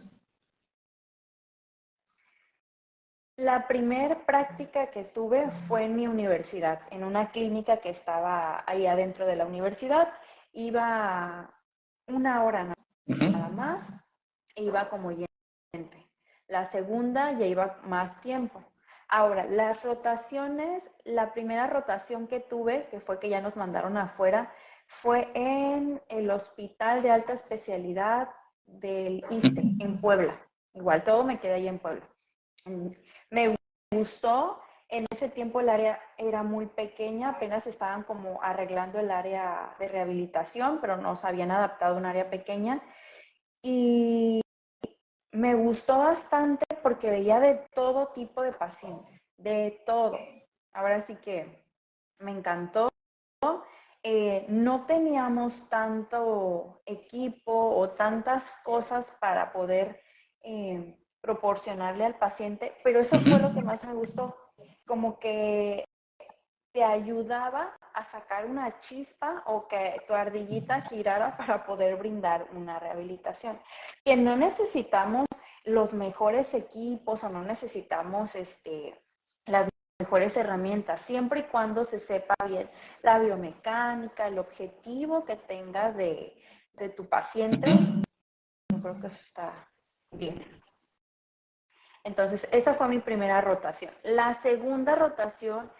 [3.37, 8.85] La primer práctica que tuve fue en mi universidad, en una clínica que estaba ahí
[8.85, 10.09] adentro de la universidad.
[10.53, 11.49] Iba
[12.07, 12.75] una hora
[13.07, 13.91] nada más,
[14.55, 15.09] e iba como
[15.73, 16.05] gente.
[16.47, 18.61] La segunda ya iba más tiempo.
[19.13, 24.53] Ahora, las rotaciones, la primera rotación que tuve, que fue que ya nos mandaron afuera,
[24.87, 28.29] fue en el Hospital de Alta Especialidad
[28.65, 30.39] del ISTE, en Puebla.
[30.73, 32.07] Igual todo me quedé ahí en Puebla.
[33.29, 33.55] Me
[33.93, 34.61] gustó.
[34.87, 39.87] En ese tiempo el área era muy pequeña, apenas estaban como arreglando el área de
[39.87, 42.81] rehabilitación, pero nos habían adaptado a un área pequeña.
[43.61, 44.40] Y
[45.31, 50.17] me gustó bastante porque veía de todo tipo de pacientes, de todo.
[50.73, 51.63] Ahora sí que
[52.19, 52.89] me encantó.
[54.03, 60.01] Eh, no teníamos tanto equipo o tantas cosas para poder
[60.41, 64.35] eh, proporcionarle al paciente, pero eso fue lo que más me gustó,
[64.87, 65.85] como que
[66.73, 72.79] te ayudaba a sacar una chispa o que tu ardillita girara para poder brindar una
[72.79, 73.59] rehabilitación.
[74.05, 75.25] Que no necesitamos
[75.65, 78.99] los mejores equipos o no necesitamos este,
[79.45, 82.69] las mejores herramientas, siempre y cuando se sepa bien
[83.03, 86.41] la biomecánica, el objetivo que tengas de,
[86.73, 87.71] de tu paciente,
[88.69, 89.53] yo creo que eso está
[90.11, 90.43] bien.
[92.03, 93.93] Entonces, esa fue mi primera rotación.
[94.01, 95.71] La segunda rotación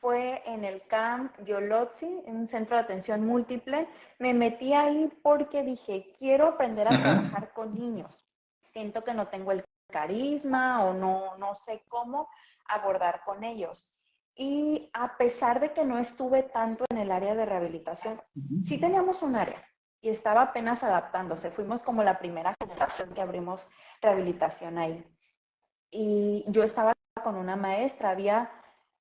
[0.00, 3.88] fue en el CAMP Yolotzi, en un centro de atención múltiple.
[4.18, 8.26] Me metí ahí porque dije, quiero aprender a trabajar con niños.
[8.72, 12.28] Siento que no tengo el carisma o no, no sé cómo
[12.68, 13.88] abordar con ellos.
[14.34, 18.20] Y a pesar de que no estuve tanto en el área de rehabilitación,
[18.62, 19.64] sí teníamos un área
[20.00, 21.50] y estaba apenas adaptándose.
[21.50, 23.66] Fuimos como la primera generación que abrimos
[24.00, 25.04] rehabilitación ahí
[25.90, 28.50] y yo estaba con una maestra, había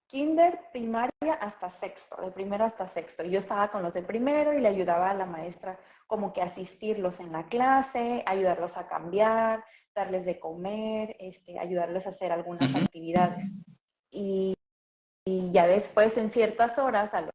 [0.07, 3.23] kinder, primaria hasta sexto, de primero hasta sexto.
[3.23, 6.41] Y yo estaba con los de primero y le ayudaba a la maestra como que
[6.41, 12.73] asistirlos en la clase, ayudarlos a cambiar, darles de comer, este, ayudarles a hacer algunas
[12.75, 13.45] actividades.
[14.11, 14.53] Y,
[15.25, 17.33] ya después en ciertas horas a los,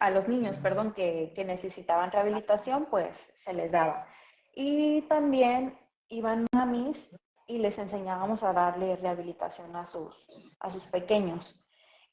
[0.00, 4.06] a los niños, perdón, que, que necesitaban rehabilitación, pues se les daba.
[4.54, 5.78] Y también
[6.08, 7.10] iban mamis
[7.48, 10.14] y les enseñábamos a darle rehabilitación a sus,
[10.60, 11.58] a sus pequeños.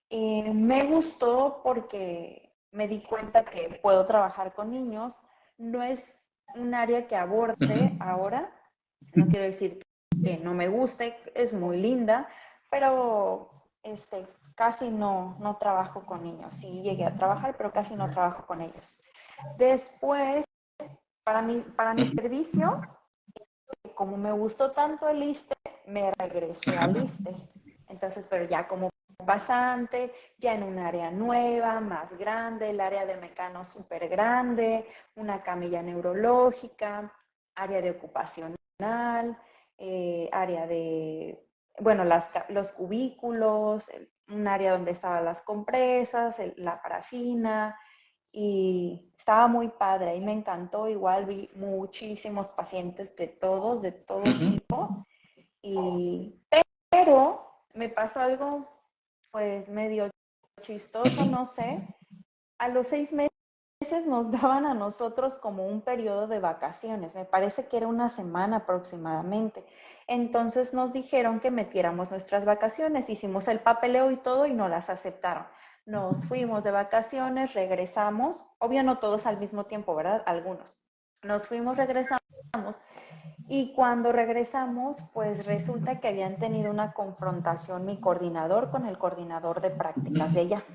[0.10, 5.14] Eh, me gustó porque me di cuenta que puedo trabajar con niños.
[5.58, 6.04] No es
[6.56, 8.50] un área que aborde ahora.
[9.14, 9.86] No quiero decir
[10.24, 12.28] que no me guste, es muy linda,
[12.72, 13.52] pero
[13.84, 16.54] este, casi no, no trabajo con niños.
[16.56, 19.00] Sí llegué a trabajar, pero casi no trabajo con ellos.
[19.58, 20.46] Después,
[21.26, 22.82] para mi, para mi servicio,
[23.94, 25.56] como me gustó tanto el ISTE,
[25.88, 27.36] me regresé al ISTE.
[27.88, 28.90] Entonces, pero ya como
[29.26, 35.42] pasante, ya en un área nueva, más grande, el área de mecano súper grande, una
[35.44, 37.12] camilla neurológica,
[37.56, 39.38] área de ocupacional,
[39.78, 41.44] eh, área de,
[41.80, 43.90] bueno, las, los cubículos,
[44.28, 47.78] un área donde estaban las compresas, la parafina,
[48.36, 50.90] y estaba muy padre y me encantó.
[50.90, 55.06] Igual vi muchísimos pacientes de todos, de todo tipo.
[55.62, 56.36] Y,
[56.90, 58.70] pero me pasó algo
[59.32, 60.10] pues medio
[60.62, 61.88] chistoso, no sé.
[62.60, 67.68] A los seis meses nos daban a nosotros como un periodo de vacaciones, me parece
[67.68, 69.64] que era una semana aproximadamente.
[70.08, 74.90] Entonces nos dijeron que metiéramos nuestras vacaciones, hicimos el papeleo y todo y no las
[74.90, 75.46] aceptaron.
[75.86, 80.24] Nos fuimos de vacaciones, regresamos, obvio no todos al mismo tiempo, ¿verdad?
[80.26, 80.80] Algunos.
[81.22, 82.22] Nos fuimos, regresamos
[83.48, 89.62] y cuando regresamos, pues resulta que habían tenido una confrontación mi coordinador con el coordinador
[89.62, 90.66] de prácticas de ella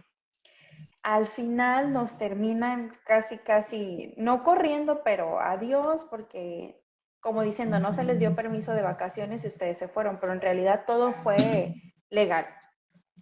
[1.02, 6.82] al final nos terminan casi, casi, no corriendo, pero adiós, porque
[7.20, 10.40] como diciendo, no se les dio permiso de vacaciones y ustedes se fueron, pero en
[10.40, 11.74] realidad todo fue
[12.08, 12.46] legal.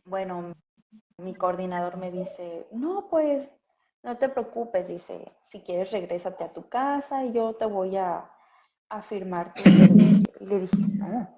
[0.05, 0.55] Bueno,
[1.19, 3.51] mi coordinador me dice, no, pues
[4.03, 8.31] no te preocupes, dice, si quieres regrésate a tu casa y yo te voy a,
[8.89, 10.33] a firmar tu servicio.
[10.41, 11.29] Y le dije, no,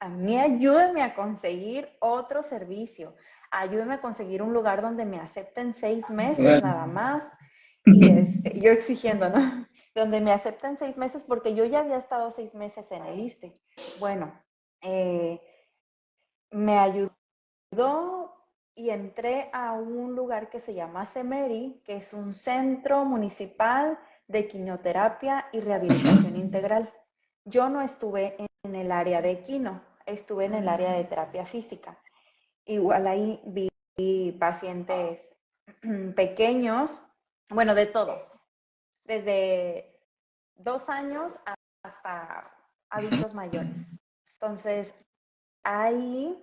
[0.00, 3.14] a mí ayúdame a conseguir otro servicio
[3.50, 7.28] ayúdeme a conseguir un lugar donde me acepten seis meses nada más.
[7.84, 9.66] Y este, yo exigiendo, ¿no?
[9.94, 13.54] Donde me acepten seis meses porque yo ya había estado seis meses en el ISTE.
[13.98, 14.32] Bueno,
[14.82, 15.40] eh,
[16.50, 18.27] me ayudó
[18.78, 24.46] y entré a un lugar que se llama CEMERI, que es un centro municipal de
[24.46, 26.94] quimioterapia y rehabilitación integral.
[27.44, 31.98] Yo no estuve en el área de quino, estuve en el área de terapia física.
[32.66, 35.28] Igual ahí vi pacientes
[36.14, 37.00] pequeños,
[37.48, 38.30] bueno, de todo,
[39.02, 40.00] desde
[40.54, 41.36] dos años
[41.82, 42.48] hasta
[42.90, 43.76] adultos mayores.
[44.34, 44.94] Entonces,
[45.64, 46.40] ahí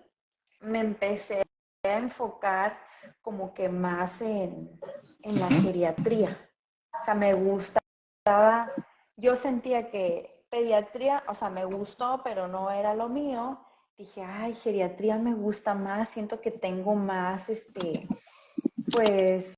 [0.60, 1.46] me empecé
[1.90, 2.78] a enfocar
[3.22, 4.80] como que más en,
[5.24, 6.38] en la geriatría.
[7.00, 8.72] O sea, me gustaba,
[9.16, 13.66] yo sentía que pediatría, o sea, me gustó, pero no era lo mío
[13.98, 18.08] dije, ay, geriatría me gusta más, siento que tengo más, este,
[18.92, 19.56] pues,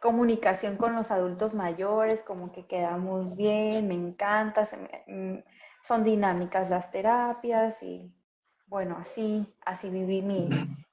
[0.00, 4.68] comunicación con los adultos mayores, como que quedamos bien, me encanta,
[5.06, 5.38] mm,
[5.82, 8.12] son dinámicas las terapias y
[8.72, 10.22] bueno, así, así viví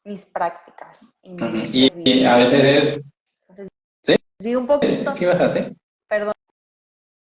[0.03, 1.07] mis prácticas.
[1.23, 3.69] Y, a veces es...
[4.03, 4.15] ¿Sí?
[4.39, 5.15] Vi un poquito...
[5.15, 5.73] ¿Qué ibas a hacer?
[6.09, 6.33] Perdón,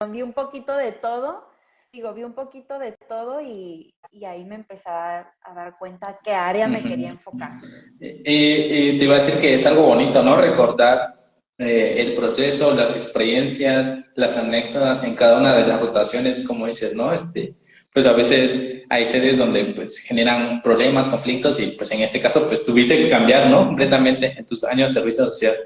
[0.08, 1.46] vi un poquito de todo
[1.92, 3.94] digo, vi un poquito de todo y,
[4.26, 7.52] ahí me empecé a dar, cuenta qué área me quería enfocar.
[8.00, 10.36] Y, te iba a decir que es algo bonito, ¿no?
[10.36, 11.14] Recordar
[11.56, 16.94] eh, el proceso, las experiencias, las anécdotas en cada una de las rotaciones, como dices,
[16.94, 17.12] ¿no?
[17.12, 17.54] Este,
[17.98, 22.46] pues a veces hay sedes donde pues generan problemas, conflictos y pues en este caso
[22.46, 23.66] pues tuviste que cambiar, ¿no?
[23.66, 25.56] Completamente en tus años de servicio social.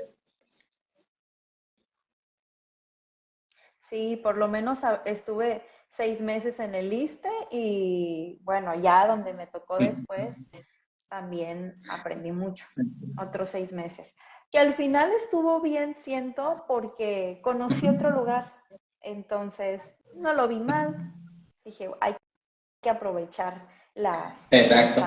[3.83, 9.47] Sí, por lo menos estuve seis meses en el ISTE y bueno, ya donde me
[9.47, 10.35] tocó después,
[11.11, 12.65] también aprendí mucho,
[13.19, 14.11] otros seis meses.
[14.51, 18.55] Que al final estuvo bien, siento, porque conocí otro lugar,
[19.03, 19.83] entonces
[20.15, 21.13] no lo vi mal.
[21.63, 22.17] Dije, hay
[22.83, 25.07] que aprovechar las Exacto.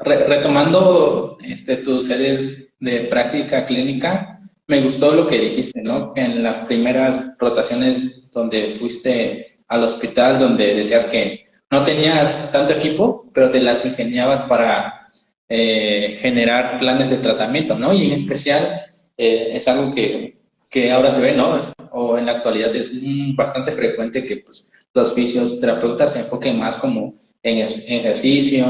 [0.00, 6.12] retomando este, tus sedes de práctica clínica, me gustó lo que dijiste, ¿no?
[6.16, 13.30] En las primeras rotaciones donde fuiste al hospital donde decías que no tenías tanto equipo,
[13.32, 15.08] pero te las ingeniabas para
[15.48, 17.92] eh, generar planes de tratamiento, ¿no?
[17.92, 18.82] Y en especial
[19.16, 20.38] eh, es algo que,
[20.70, 21.60] que, ahora se ve, ¿no?
[21.92, 22.90] O en la actualidad es
[23.36, 28.64] bastante frecuente que pues, los fisioterapeutas se enfoquen más como en ejercicio,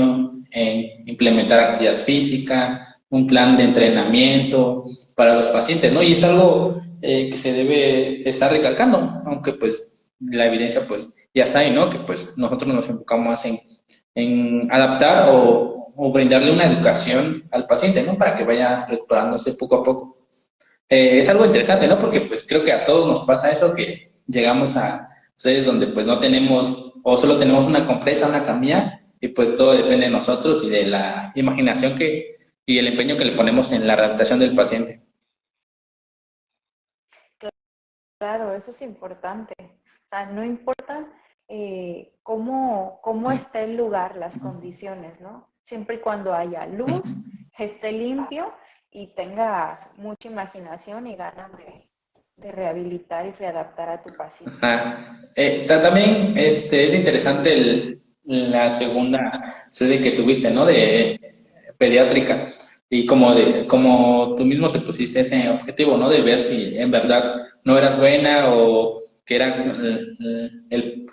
[0.51, 4.85] en implementar actividad física, un plan de entrenamiento
[5.15, 6.03] para los pacientes, ¿no?
[6.03, 11.45] Y es algo eh, que se debe estar recalcando, aunque pues la evidencia pues ya
[11.45, 11.89] está ahí, ¿no?
[11.89, 13.61] Que pues nosotros nos enfocamos más en,
[14.17, 15.75] en adaptar o,
[16.12, 18.19] brindarle una educación al paciente, ¿no?
[18.19, 20.27] Para que vaya recuperándose poco a poco.
[20.89, 21.99] Eh, es algo interesante, ¿no?
[21.99, 26.07] Porque pues creo que a todos nos pasa eso, que llegamos a sedes donde pues
[26.07, 30.64] no tenemos o solo tenemos una compresa, una camilla y pues todo depende de nosotros
[30.64, 34.57] y de la imaginación que y el empeño que le ponemos en la adaptación del
[34.57, 35.01] paciente.
[38.18, 39.55] Claro, eso es importante
[40.32, 41.07] no importa
[41.49, 45.49] eh, cómo, cómo esté el lugar, las condiciones, ¿no?
[45.62, 47.16] Siempre y cuando haya luz,
[47.59, 48.53] esté limpio
[48.91, 51.86] y tengas mucha imaginación y ganas de,
[52.39, 54.57] rehabilitar y readaptar a tu paciente.
[55.34, 60.66] Eh, también este, es interesante la segunda sede que tuviste, ¿no?
[60.66, 61.18] De
[61.78, 62.49] pediátrica.
[62.89, 66.09] y como, de, como tú mismo te pusiste ese objetivo, ¿no?
[66.09, 69.64] De ver si en verdad no eras buena o que era
[70.70, 71.07] el,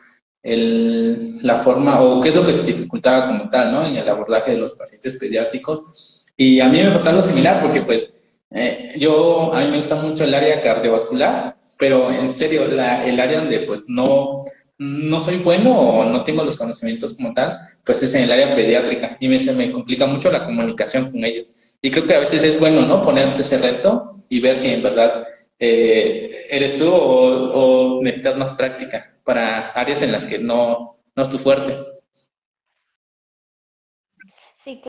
[0.43, 3.86] el, la forma o qué es lo que se dificultaba como tal, ¿no?
[3.86, 6.32] En el abordaje de los pacientes pediátricos.
[6.38, 8.13] Y a mí me pasó algo similar porque pues
[8.54, 13.20] eh, yo, a mí me gusta mucho el área cardiovascular, pero en serio, la, el
[13.20, 14.45] área donde pues no,
[14.78, 18.56] no soy bueno o no tengo los conocimientos como tal, pues es en el área
[18.56, 21.51] pediátrica y me, se me complica mucho la comunicación con ellos.
[21.82, 23.01] Y creo que a veces es bueno, ¿no?
[23.01, 25.26] Ponerte ese reto y ver si en verdad
[25.60, 31.24] eh, eres tú o, o, necesitas más práctica para áreas en las que no, no
[31.24, 31.78] es tu fuerte.
[34.64, 34.82] Sí,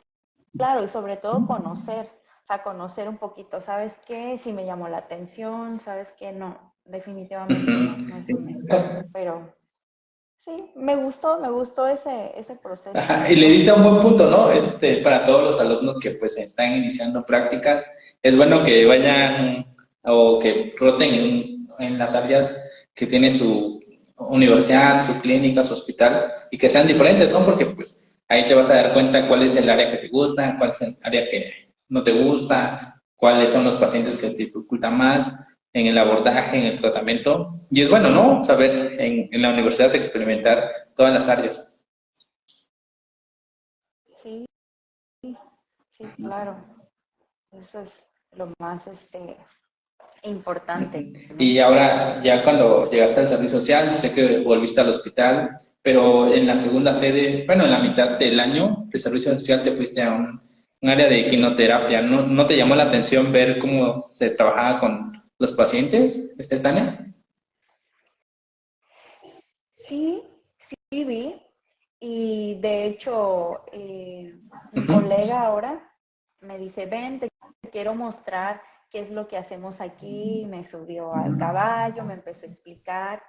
[0.57, 2.09] claro, y sobre todo conocer,
[2.45, 4.39] sea, conocer un poquito, ¿sabes qué?
[4.43, 6.31] Si me llamó la atención, ¿sabes qué?
[6.31, 9.51] No, definitivamente no, no es un pero
[10.37, 12.93] sí, me gustó, me gustó ese, ese proceso.
[13.29, 14.51] y le dice un buen punto, ¿no?
[14.51, 17.89] Este, para todos los alumnos que pues están iniciando prácticas,
[18.21, 19.65] es bueno que vayan
[20.03, 23.83] o que roten en, las áreas que tiene su
[24.17, 27.43] universidad, su clínica, su hospital, y que sean diferentes, ¿no?
[27.43, 30.55] Porque pues ahí te vas a dar cuenta cuál es el área que te gusta,
[30.57, 34.97] cuál es el área que no te gusta, cuáles son los pacientes que te dificultan
[34.97, 35.33] más
[35.73, 37.53] en el abordaje, en el tratamiento.
[37.69, 38.43] Y es bueno, ¿no?
[38.43, 41.71] Saber en, en la universidad experimentar todas las áreas.
[44.21, 44.45] Sí,
[45.21, 46.55] sí, claro.
[47.51, 48.03] Eso es
[48.37, 49.37] lo más este,
[50.23, 51.13] importante.
[51.37, 56.47] Y ahora, ya cuando llegaste al servicio social, sé que volviste al hospital, pero en
[56.47, 60.13] la segunda sede, bueno, en la mitad del año de servicio social te fuiste a
[60.13, 60.41] un,
[60.81, 62.01] área de quinoterapia.
[62.01, 67.13] ¿No, ¿No, te llamó la atención ver cómo se trabajaba con los pacientes, este, Tania?
[69.75, 70.23] Sí,
[70.57, 71.41] sí vi.
[71.99, 74.37] Y de hecho, eh,
[74.73, 75.91] mi colega ahora
[76.41, 77.29] me dice, ven, te
[77.71, 82.49] quiero mostrar qué es lo que hacemos aquí, me subió al caballo, me empezó a
[82.49, 83.23] explicar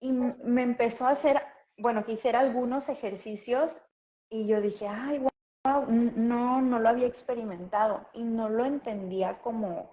[0.00, 1.40] y me empezó a hacer,
[1.78, 3.80] bueno, que hiciera algunos ejercicios
[4.28, 5.18] y yo dije, ay,
[5.64, 9.92] no, no lo había experimentado y no lo entendía como,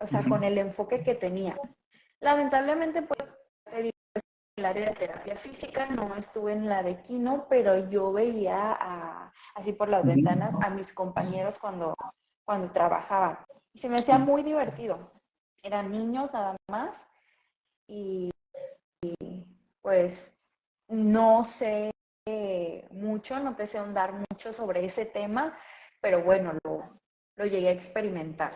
[0.00, 1.56] o sea, con el enfoque que tenía.
[2.20, 3.20] Lamentablemente, pues,
[3.72, 3.90] en
[4.56, 9.72] el área de terapia física, no estuve en la de Kino, pero yo veía así
[9.72, 11.94] por las ventanas a mis compañeros cuando,
[12.44, 13.38] cuando trabajaban.
[13.72, 15.10] Y se me hacía muy divertido.
[15.62, 17.06] Eran niños nada más
[17.86, 18.30] y,
[19.80, 20.32] pues
[20.88, 21.90] no sé
[22.90, 25.56] mucho, no te sé ahondar mucho sobre ese tema,
[26.00, 27.00] pero bueno, lo,
[27.36, 28.52] lo llegué a experimentar.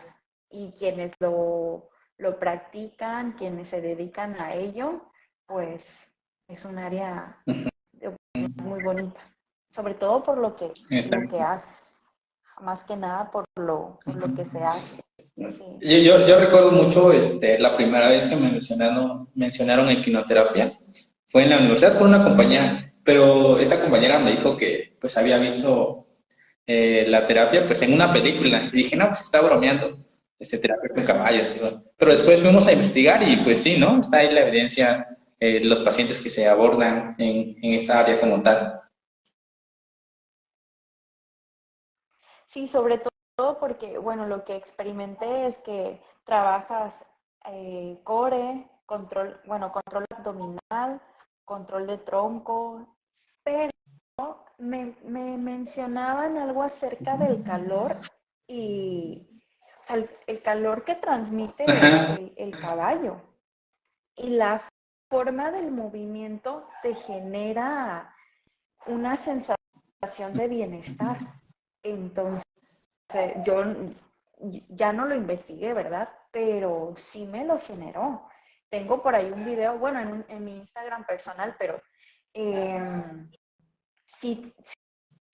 [0.50, 1.88] Y quienes lo,
[2.18, 5.10] lo practican, quienes se dedican a ello,
[5.46, 6.12] pues
[6.48, 7.42] es un área
[8.62, 9.20] muy bonita,
[9.70, 11.94] sobre todo por lo que, lo que haces
[12.60, 15.02] más que nada por lo, lo que se hace.
[15.80, 20.72] Yo, yo, recuerdo mucho este, la primera vez que me mencionaron, mencionaron equinoterapia,
[21.26, 25.38] fue en la universidad con una compañera, pero esta compañera me dijo que pues había
[25.38, 26.04] visto
[26.66, 29.98] eh, la terapia pues en una película y dije, no, pues está bromeando,
[30.38, 31.54] este, terapia con caballos.
[31.96, 34.00] Pero después fuimos a investigar y pues sí, ¿no?
[34.00, 38.80] Está ahí la evidencia, eh, los pacientes que se abordan en, esta área como tal.
[42.46, 43.02] Sí, sobre
[43.36, 47.04] todo porque, bueno, lo que experimenté es que trabajas
[47.50, 51.00] eh, core, control, bueno, control abdominal,
[51.44, 52.93] control de tronco,
[53.44, 53.70] pero
[54.58, 57.96] me, mencionaban algo acerca del calor
[58.46, 59.28] y
[60.26, 61.64] el, calor que transmite
[62.36, 63.20] el, caballo
[64.16, 64.62] y la
[65.10, 68.14] forma del movimiento te genera
[68.86, 71.18] una sensación de bienestar.
[71.82, 72.44] Entonces,
[73.44, 73.64] yo
[74.68, 76.08] ya no lo investigué, ¿verdad?
[76.30, 78.28] Pero sí me lo generó.
[78.68, 81.80] Tengo por ahí un video, bueno, en, mi Instagram personal, pero
[82.34, 83.30] em,
[84.06, 84.52] sí,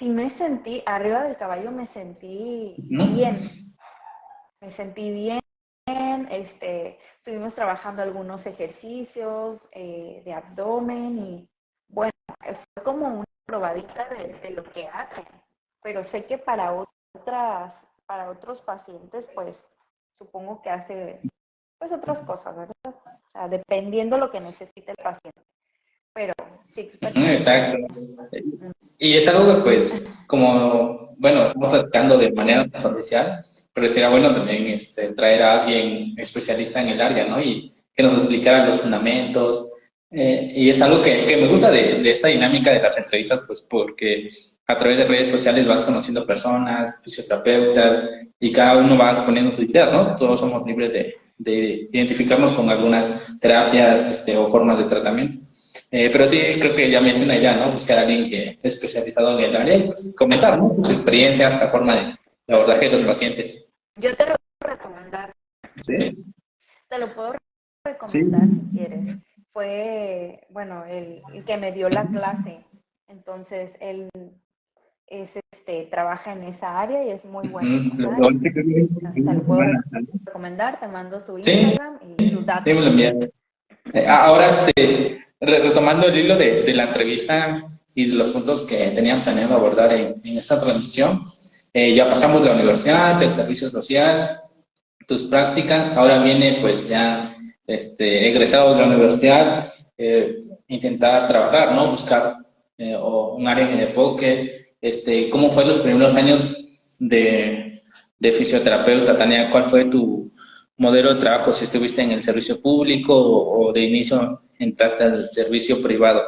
[0.01, 3.39] me sentí, arriba del caballo me sentí bien.
[4.61, 5.41] Me sentí bien.
[6.31, 11.51] Este, estuvimos trabajando algunos ejercicios eh, de abdomen y
[11.89, 15.25] bueno, fue como una probadita de lo que hacen
[15.83, 16.73] pero sé que para
[17.15, 17.75] otras,
[18.07, 19.57] para otros pacientes, pues
[20.15, 21.21] supongo que hace
[21.79, 22.75] pues otras cosas, ¿verdad?
[22.85, 25.43] O sea, dependiendo lo que necesite el paciente.
[26.15, 26.33] Pero
[26.69, 26.91] sí.
[27.01, 27.79] Exacto.
[28.99, 34.33] Y es algo que pues, como, bueno, estamos tratando de manera oficial, pero sería bueno
[34.33, 37.41] también este, traer a alguien especialista en el área, ¿no?
[37.41, 39.67] Y que nos explicara los fundamentos,
[40.13, 43.45] Eh, y es algo que, que me gusta de, de, esta dinámica de las entrevistas,
[43.47, 44.29] pues porque
[44.67, 49.63] a través de redes sociales vas conociendo personas, fisioterapeutas, y cada uno va exponiendo su
[49.63, 50.17] idea, ¿no?
[50.17, 55.39] Todos somos libres de, de identificarnos con algunas terapias este, o formas de tratamiento.
[55.91, 57.73] Eh, pero sí, creo que ya me hice una idea, ¿no?
[57.73, 60.77] Buscar a alguien que es especializado en el área y pues, comentar, ¿no?
[60.85, 62.15] Su experiencia, la forma de,
[62.47, 63.75] de abordaje de los pacientes.
[63.97, 65.35] Yo te lo puedo recomendar.
[65.83, 66.25] Sí.
[66.89, 67.35] Te lo puedo
[67.85, 69.17] recomendar si quieres.
[69.53, 72.65] Fue, bueno, el, el, que me dio la clase.
[73.09, 74.09] Entonces, él
[75.11, 77.91] es, este, trabaja en esa área y es muy bueno.
[80.25, 82.25] Recomendar, te mando su Instagram sí.
[82.25, 82.65] y sus datos.
[82.65, 83.03] Sí.
[83.93, 89.21] Eh, ahora, este, retomando el hilo de, de, la entrevista y los puntos que tenían
[89.21, 91.21] planeado abordar en, en esta transmisión,
[91.73, 94.41] eh, ya pasamos de la universidad, el servicio social,
[95.07, 97.35] tus prácticas, ahora viene pues ya
[97.67, 101.91] este, egresado de la universidad, eh, intentar trabajar, ¿no?
[101.93, 102.37] Buscar
[102.79, 106.67] eh, o un área de enfoque, este, ¿cómo fue los primeros años
[106.99, 107.83] de,
[108.19, 109.51] de fisioterapeuta, Tania?
[109.51, 110.33] ¿Cuál fue tu
[110.77, 111.53] modelo de trabajo?
[111.53, 116.23] Si estuviste en el servicio público o, o de inicio entraste al servicio privado.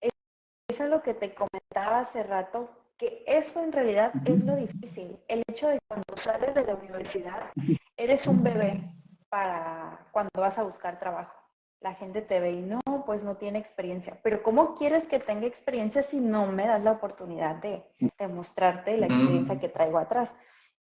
[0.00, 5.18] Eso es lo que te comentaba hace rato, que eso en realidad es lo difícil.
[5.28, 7.50] El hecho de que cuando sales de la universidad
[7.96, 8.82] eres un bebé
[9.28, 11.34] para cuando vas a buscar trabajo.
[11.80, 14.18] La gente te ve y no, pues no tiene experiencia.
[14.22, 18.96] Pero ¿cómo quieres que tenga experiencia si no me das la oportunidad de, de mostrarte
[18.96, 20.32] la experiencia que traigo atrás?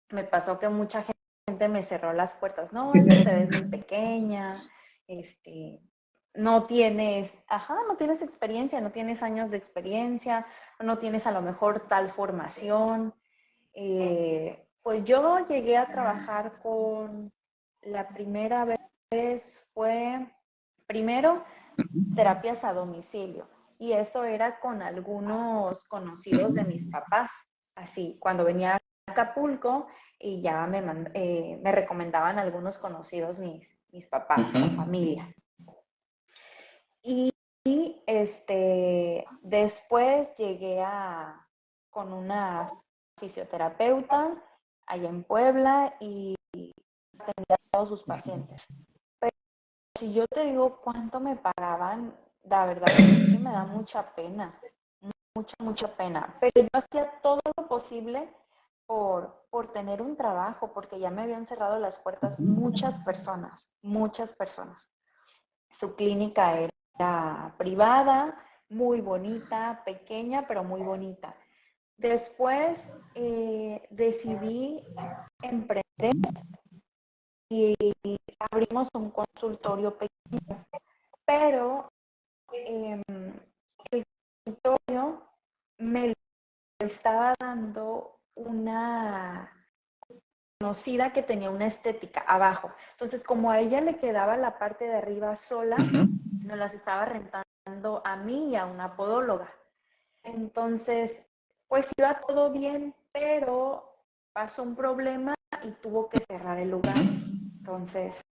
[0.10, 1.04] Me pasó que mucha
[1.48, 2.72] gente me cerró las puertas.
[2.74, 4.54] No, te ves muy pequeña,
[5.08, 5.80] este,
[6.34, 10.46] no tienes, ajá, no tienes experiencia, no tienes años de experiencia,
[10.80, 13.14] no tienes a lo mejor tal formación.
[13.74, 17.32] Eh, pues yo llegué a trabajar con,
[17.86, 20.26] la primera vez fue,
[20.88, 21.44] primero,
[22.16, 23.48] terapias a domicilio.
[23.78, 27.32] Y eso era con algunos conocidos de mis papás.
[27.76, 29.88] Así, cuando venía a Acapulco
[30.20, 30.80] y ya me,
[31.14, 34.70] eh, me recomendaban algunos conocidos mis, mis papás, uh -huh.
[34.70, 35.36] mi familia.
[37.04, 37.32] Y,
[37.66, 41.48] y, este, después llegué a,
[41.90, 42.72] con una
[43.20, 44.42] fisioterapeuta
[44.88, 46.36] allá en Puebla y
[47.20, 48.66] atendía a todos sus pacientes.
[49.98, 54.60] Si yo te digo cuánto me pagaban, la verdad es que me da mucha pena,
[55.34, 56.36] mucha, mucha pena.
[56.42, 58.30] Pero yo hacía todo lo posible
[58.86, 64.34] por, por tener un trabajo, porque ya me habían cerrado las puertas muchas personas, muchas
[64.34, 64.92] personas.
[65.70, 68.38] Su clínica era privada,
[68.68, 71.36] muy bonita, pequeña, pero muy bonita.
[71.98, 74.84] Después eh, decidí
[75.42, 76.14] emprender
[77.50, 77.76] y
[78.52, 80.66] abrimos un consultorio pequeño,
[81.26, 81.90] pero
[82.54, 83.02] eh,
[83.92, 84.04] el
[84.44, 85.22] consultorio
[85.78, 86.14] me lo
[86.80, 89.52] estaba dando una
[90.60, 92.72] conocida que tenía una estética abajo.
[92.92, 96.44] Entonces, como a ella le quedaba la parte de arriba sola, uh -huh.
[96.44, 99.50] nos las estaba rentando a mí y a una podóloga.
[100.24, 101.22] Entonces,
[101.68, 103.96] pues iba todo bien, pero
[104.34, 106.96] pasó un problema y tuvo que cerrar el lugar.
[107.86, 108.26] Entonces,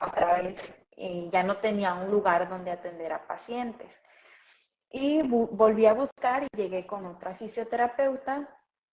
[0.00, 4.00] otra vez eh, ya no tenía un lugar donde atender a pacientes.
[4.90, 8.48] Y volví a buscar y llegué con otra fisioterapeuta.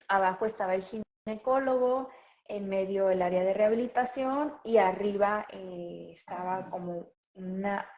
[0.09, 2.09] Abajo estaba el ginecólogo,
[2.45, 7.89] en medio el área de rehabilitación y arriba eh, estaba como una,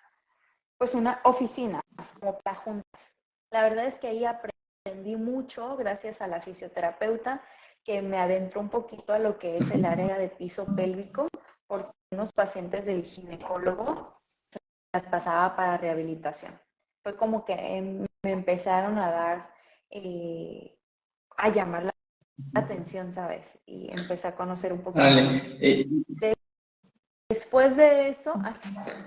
[0.77, 1.81] pues una oficina,
[2.19, 3.15] como para juntas.
[3.49, 7.41] La verdad es que ahí aprendí mucho gracias a la fisioterapeuta
[7.83, 11.27] que me adentró un poquito a lo que es el área de piso pélvico,
[11.71, 14.19] porque unos pacientes del ginecólogo
[14.93, 16.51] las pasaba para rehabilitación.
[17.01, 19.53] Fue como que me empezaron a dar,
[19.89, 20.75] eh,
[21.37, 21.91] a llamar la
[22.55, 23.57] atención, ¿sabes?
[23.65, 25.13] Y empecé a conocer un poco más.
[25.61, 26.33] Eh, de,
[27.29, 28.33] después de eso...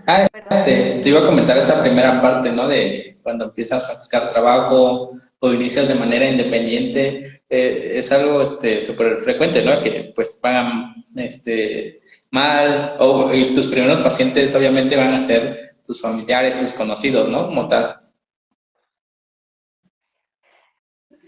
[0.07, 0.27] Ah,
[0.65, 2.67] te, te, iba a comentar esta primera parte, ¿no?
[2.67, 8.79] De cuando empiezas a buscar trabajo o inicias de manera independiente, eh, es algo súper
[8.79, 9.83] este, frecuente, ¿no?
[9.83, 16.01] Que pues pagan este, mal, o y tus primeros pacientes obviamente van a ser tus
[16.01, 17.47] familiares, tus conocidos, ¿no?
[17.47, 18.01] Como tal.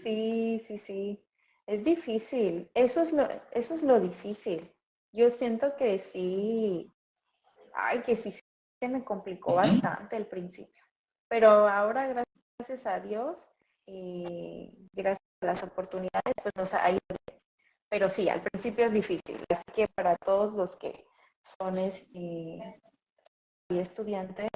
[0.03, 1.23] Sí, sí, sí.
[1.65, 2.69] Es difícil.
[2.73, 4.71] Eso es lo, eso es lo difícil.
[5.11, 6.91] Yo siento que sí,
[7.73, 8.33] ay, que sí
[8.79, 9.81] se me complicó uh -huh.
[9.81, 10.83] bastante al principio.
[11.27, 12.25] Pero ahora,
[12.57, 13.35] gracias a Dios,
[13.87, 16.99] eh, gracias a las oportunidades, pues nos ha ido.
[17.89, 19.43] Pero sí, al principio es difícil.
[19.49, 21.05] Así que para todos los que
[21.59, 22.81] son este,
[23.69, 24.49] estudiantes,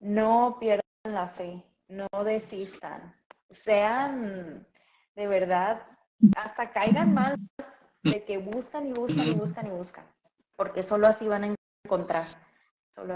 [0.00, 3.14] no pierdan la fe, no desistan,
[3.50, 4.66] sean
[5.18, 5.82] de verdad,
[6.36, 7.36] hasta caigan mal
[8.04, 10.04] de que buscan y buscan y buscan y buscan,
[10.56, 11.54] porque solo así van a
[11.84, 12.26] encontrar.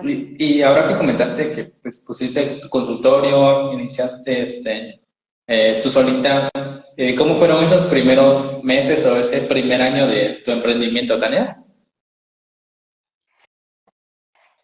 [0.02, 5.01] Y, ahora que comentaste que pues, pusiste tu consultorio, iniciaste este,
[5.46, 6.50] eh, tú solita,
[6.96, 11.62] eh, ¿cómo fueron esos primeros meses o ese primer año de tu emprendimiento, Tania?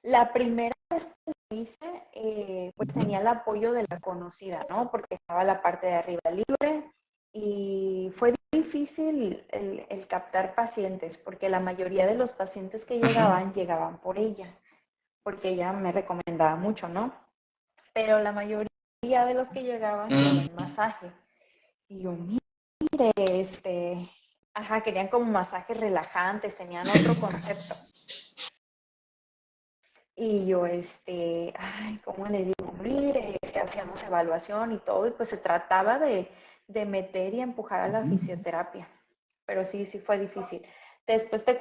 [0.02, 4.90] La primera vez que lo hice, eh, pues tenía el apoyo de la conocida, ¿no?
[4.90, 6.90] Porque estaba la parte de arriba libre
[7.32, 14.00] y fue difícil el, captar pacientes, porque la mayoría de los pacientes que llegaban, llegaban
[14.00, 14.58] por ella,
[15.22, 17.12] porque ella me recomendaba mucho, ¿no?
[17.92, 18.67] Pero la mayoría
[19.08, 20.54] de los que llegaban mm.
[20.54, 21.10] masaje.
[21.88, 24.10] Y yo, mire, este,
[24.54, 27.74] ajá, querían como masajes relajantes, tenían otro concepto.
[30.14, 32.72] Y yo, este, ay, ¿cómo le digo?
[32.82, 36.28] Mire, este, hacíamos evaluación y todo, y pues se trataba de,
[36.66, 38.88] de meter y empujar a la fisioterapia.
[39.46, 40.66] Pero sí, sí fue difícil.
[41.06, 41.58] Después te,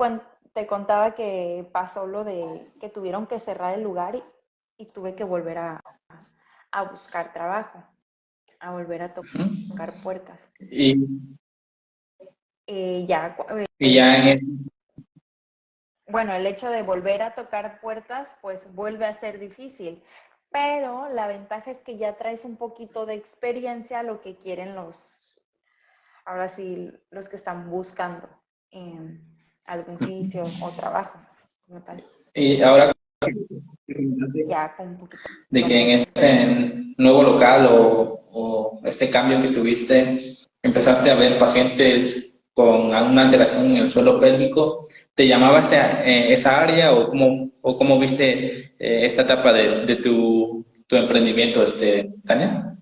[0.54, 2.44] te contaba que pasó lo de
[2.82, 4.16] que tuvieron que cerrar el lugar
[4.78, 5.82] y, tuve que volver a,
[6.78, 7.84] a, buscar trabajo,
[8.60, 10.40] a volver a tocar puertas.
[10.60, 11.06] Y,
[12.68, 14.68] eh, ya, eh, y ya en
[16.10, 20.02] bueno, el hecho de volver a tocar puertas, pues vuelve a ser difícil.
[20.50, 24.74] Pero la ventaja es que ya traes un poquito de experiencia a lo que quieren
[24.74, 24.96] los,
[26.26, 28.30] ahora sí, los que están buscando
[28.72, 29.20] eh,
[29.66, 31.20] algún juicio o trabajo.
[32.34, 32.94] Y ahora
[34.48, 35.24] ya con un poquito.
[35.50, 41.38] de que en este nuevo local o, o este cambio que tuviste, empezaste a ver
[41.38, 44.88] pacientes con alguna alteración en el suelo pélvico
[45.18, 49.84] ¿Te llamaba esa, eh, esa área o cómo, o cómo viste eh, esta etapa de,
[49.84, 52.78] de tu, tu, emprendimiento, este, Tania?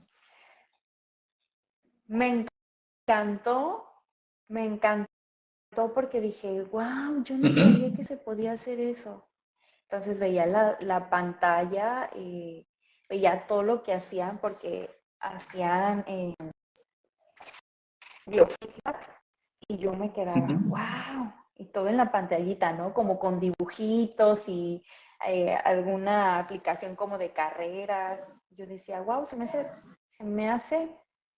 [2.07, 2.45] Me
[3.07, 3.85] encantó,
[4.49, 5.07] me encantó
[5.93, 9.25] porque dije, wow, yo no sabía que se podía hacer eso.
[9.95, 12.09] Entonces veía la, la pantalla,
[13.09, 14.89] veía todo lo que hacían porque
[15.21, 16.33] hacían eh,
[19.69, 22.93] y yo me quedaba, wow, y todo en la pantallita, ¿no?
[22.93, 24.83] Como con dibujitos y
[25.25, 28.19] eh, alguna aplicación como de carreras.
[28.49, 29.65] Yo decía, wow, se me hace,
[30.17, 30.89] se me hace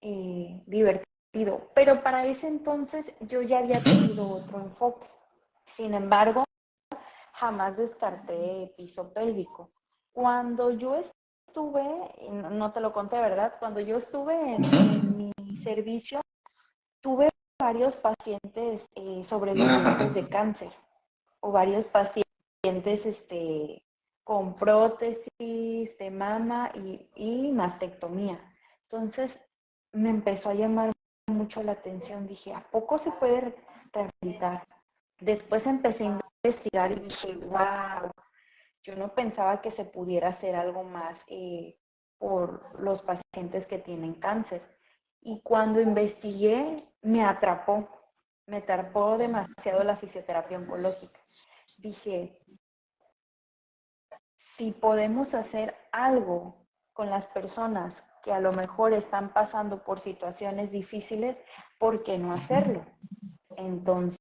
[0.01, 1.69] eh, divertido.
[1.75, 5.05] Pero para ese entonces yo ya había tenido otro enfoque.
[5.67, 6.46] Sin embargo,
[7.37, 9.69] jamás descarté piso pélvico.
[10.11, 11.85] Cuando yo estuve,
[12.31, 13.53] no te lo conté, ¿verdad?
[13.59, 16.21] Cuando yo estuve en mi servicio,
[17.01, 17.29] tuve
[17.59, 20.71] varios pacientes eh, sobrevivientes de cáncer
[21.39, 23.83] o varios pacientes este,
[24.23, 25.29] con prótesis
[25.97, 28.39] de mama y, y mastectomía.
[28.83, 29.39] Entonces
[29.93, 30.91] me empezó a llamar
[31.27, 32.27] mucho la atención.
[32.27, 33.55] Dije, ¿a poco se puede
[33.93, 34.67] rehabilitar?
[35.19, 38.11] Después empecé a investigar y dije, wow,
[38.83, 41.77] yo no pensaba que se pudiera hacer algo más eh,
[42.17, 44.61] por los pacientes que tienen cáncer.
[45.21, 47.89] Y cuando investigué, me atrapó,
[48.45, 51.19] me atrapó demasiado la fisioterapia oncológica.
[51.79, 52.39] Dije,
[54.37, 60.71] si podemos hacer algo con las personas que a lo mejor están pasando por situaciones
[60.71, 61.37] difíciles,
[61.77, 62.85] ¿por qué no hacerlo?
[63.55, 64.17] Entonces,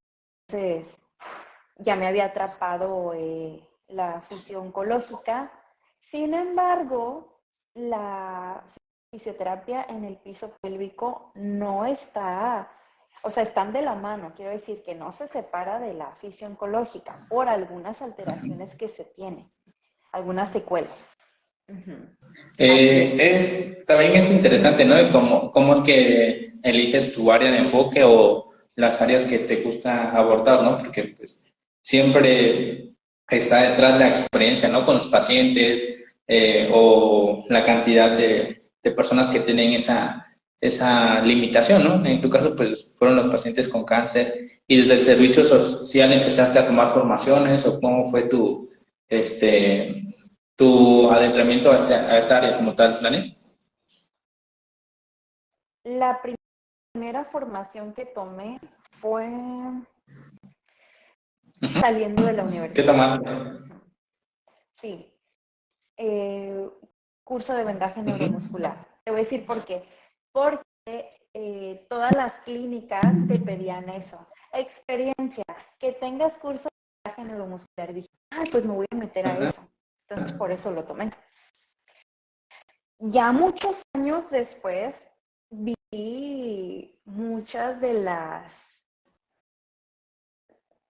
[1.78, 5.50] ya me había atrapado eh, la fisión oncológica.
[6.00, 7.40] Sin embargo,
[7.74, 8.62] la
[9.10, 12.70] fisioterapia en el piso pélvico no está,
[13.22, 16.46] o sea, están de la mano, quiero decir que no se separa de la fisio
[16.46, 19.50] oncológica por algunas alteraciones que se tienen,
[20.12, 21.06] algunas secuelas.
[22.58, 24.94] Eh, también es interesante, ¿no?
[25.10, 30.10] Cómo, cómo es que eliges tu área de enfoque o las áreas que te gusta
[30.10, 30.76] abordar, ¿no?
[30.78, 31.45] Porque pues
[31.86, 32.94] siempre
[33.28, 34.84] está detrás la experiencia, ¿no?
[34.84, 40.26] Con los pacientes eh, o la cantidad de, de personas que tienen esa,
[40.60, 42.04] esa limitación, ¿no?
[42.04, 44.34] En tu caso, pues fueron los pacientes con cáncer
[44.66, 48.68] y desde el servicio social empezaste a tomar formaciones o cómo fue tu,
[49.08, 50.02] este,
[50.56, 53.38] tu adentramiento a, este, a esta área como tal, Dani.
[55.84, 56.20] La
[56.92, 58.58] primera formación que tomé
[59.00, 59.28] fue
[61.80, 62.74] saliendo de la universidad.
[62.74, 63.30] ¿Qué tomaste?
[64.72, 65.12] Sí.
[65.96, 66.68] Eh,
[67.24, 68.86] curso de vendaje neuromuscular.
[69.04, 69.84] Te voy a decir por qué.
[70.32, 70.64] Porque
[71.34, 74.26] eh, todas las clínicas te pedían eso.
[74.52, 75.44] Experiencia,
[75.78, 77.94] que tengas curso de vendaje neuromuscular.
[77.94, 79.66] Dije, ah, pues me voy a meter a eso.
[80.08, 81.12] Entonces, por eso lo tomé.
[82.98, 84.96] Ya muchos años después,
[85.50, 85.74] vi
[87.04, 88.65] muchas de las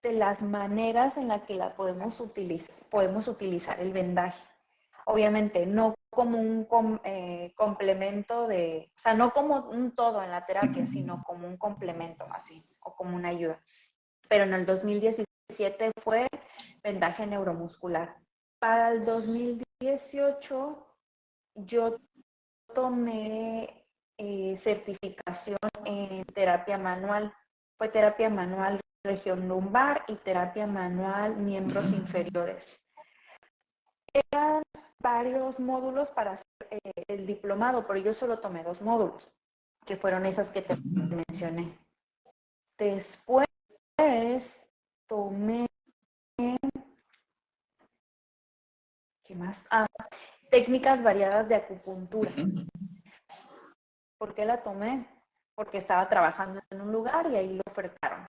[0.06, 4.40] de las maneras en las que la podemos utilizar, podemos utilizar el vendaje.
[5.04, 10.46] Obviamente, no como un eh, complemento de, o sea, no como un todo en la
[10.46, 13.60] terapia, sino como un complemento así, o como una ayuda.
[14.28, 16.28] Pero en el 2017 fue
[16.84, 18.16] vendaje neuromuscular.
[18.60, 20.86] Para el 2018
[21.56, 21.96] yo
[22.72, 23.88] tomé
[24.18, 27.34] eh, certificación en terapia manual.
[27.76, 32.78] Fue terapia manual región lumbar y terapia manual miembros inferiores.
[34.12, 34.62] Eran
[34.98, 39.30] varios módulos para hacer eh, el diplomado, pero yo solo tomé dos módulos,
[39.84, 41.78] que fueron esas que te mencioné.
[42.78, 43.46] Después
[45.06, 45.66] tomé
[49.26, 49.66] ¿Qué más?
[49.70, 49.86] Ah,
[50.50, 52.30] técnicas variadas de acupuntura.
[54.18, 55.04] ¿Por qué la tomé?
[55.56, 58.26] Porque estaba trabajando en un lugar y ahí lo ofertaron.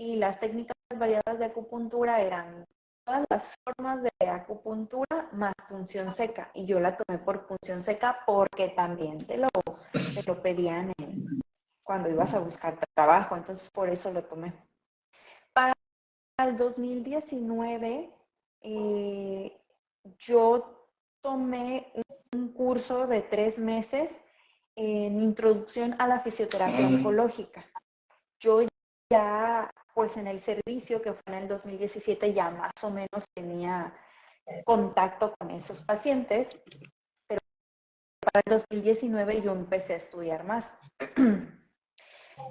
[0.00, 2.66] Y las técnicas variadas de acupuntura eran
[3.04, 6.50] todas las formas de acupuntura más punción seca.
[6.54, 9.48] Y yo la tomé por punción seca porque también te lo,
[9.92, 10.90] te lo pedían
[11.82, 13.36] cuando ibas a buscar trabajo.
[13.36, 14.54] Entonces, por eso lo tomé.
[15.52, 15.74] Para
[16.38, 18.10] el 2019,
[18.62, 19.60] eh,
[20.18, 20.88] yo
[21.20, 21.92] tomé
[22.34, 24.10] un curso de tres meses
[24.76, 27.66] en introducción a la fisioterapia oncológica.
[28.38, 28.62] Yo
[29.10, 29.70] ya,
[30.00, 33.92] pues en el servicio que fue en el 2017, ya más o menos tenía
[34.64, 36.58] contacto con esos pacientes,
[37.28, 37.38] pero
[38.18, 40.72] para el 2019 yo empecé a estudiar más.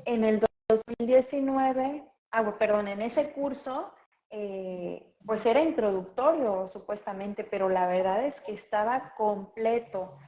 [0.05, 3.95] en el 2019, ah, perdón, en ese curso
[4.29, 10.19] eh, pues era introductorio supuestamente, pero la verdad es que estaba completo.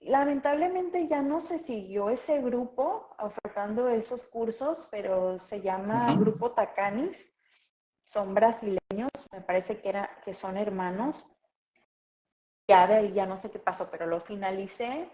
[0.00, 7.30] Lamentablemente ya no se siguió ese grupo ofertando esos cursos, pero se llama Grupo Tacanis.
[8.04, 11.26] Son brasileños, me parece que, era, que son hermanos.
[12.68, 15.10] Ya de ahí ya no sé qué pasó, pero lo finalicé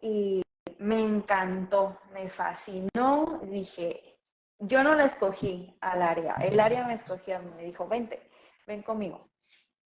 [0.00, 0.42] y
[0.78, 3.40] me encantó, me fascinó.
[3.42, 4.18] Dije,
[4.58, 8.30] yo no la escogí al área, el área me escogió a mí, me dijo, vente,
[8.66, 9.28] ven conmigo.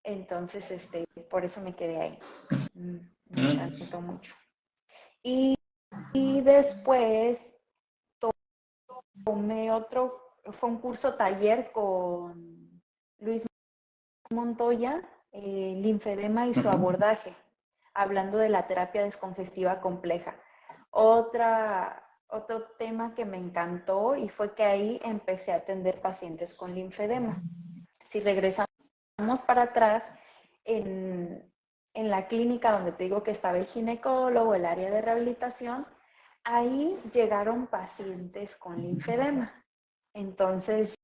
[0.05, 2.19] Entonces, este, por eso me quedé ahí.
[3.31, 3.61] Me mm.
[3.61, 4.35] encantó mucho.
[5.23, 5.57] Y,
[6.43, 7.45] después
[9.25, 12.81] tomé otro, fue un curso taller con
[13.19, 13.47] Luis
[14.31, 15.03] Montoya,
[15.33, 17.35] eh, linfedema y su abordaje,
[17.95, 20.37] hablando de la terapia descongestiva compleja.
[20.91, 26.75] Otra otro tema que me encantó y fue que ahí empecé a atender pacientes con
[26.75, 27.43] linfedema.
[28.05, 28.69] Si regresamos
[29.47, 30.11] para atrás,
[30.65, 31.53] en,
[31.97, 35.87] en la clínica donde te digo que estaba el ginecólogo, el área de rehabilitación,
[36.45, 39.65] ahí llegaron pacientes con linfedema.
[40.13, 40.95] Entonces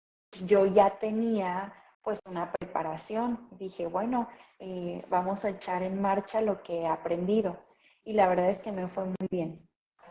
[0.44, 1.72] yo ya tenía
[2.02, 3.48] pues una preparación.
[3.52, 4.28] Dije, bueno,
[4.58, 7.58] eh, vamos a echar en marcha lo que he aprendido.
[8.04, 9.66] Y la verdad es que me fue muy bien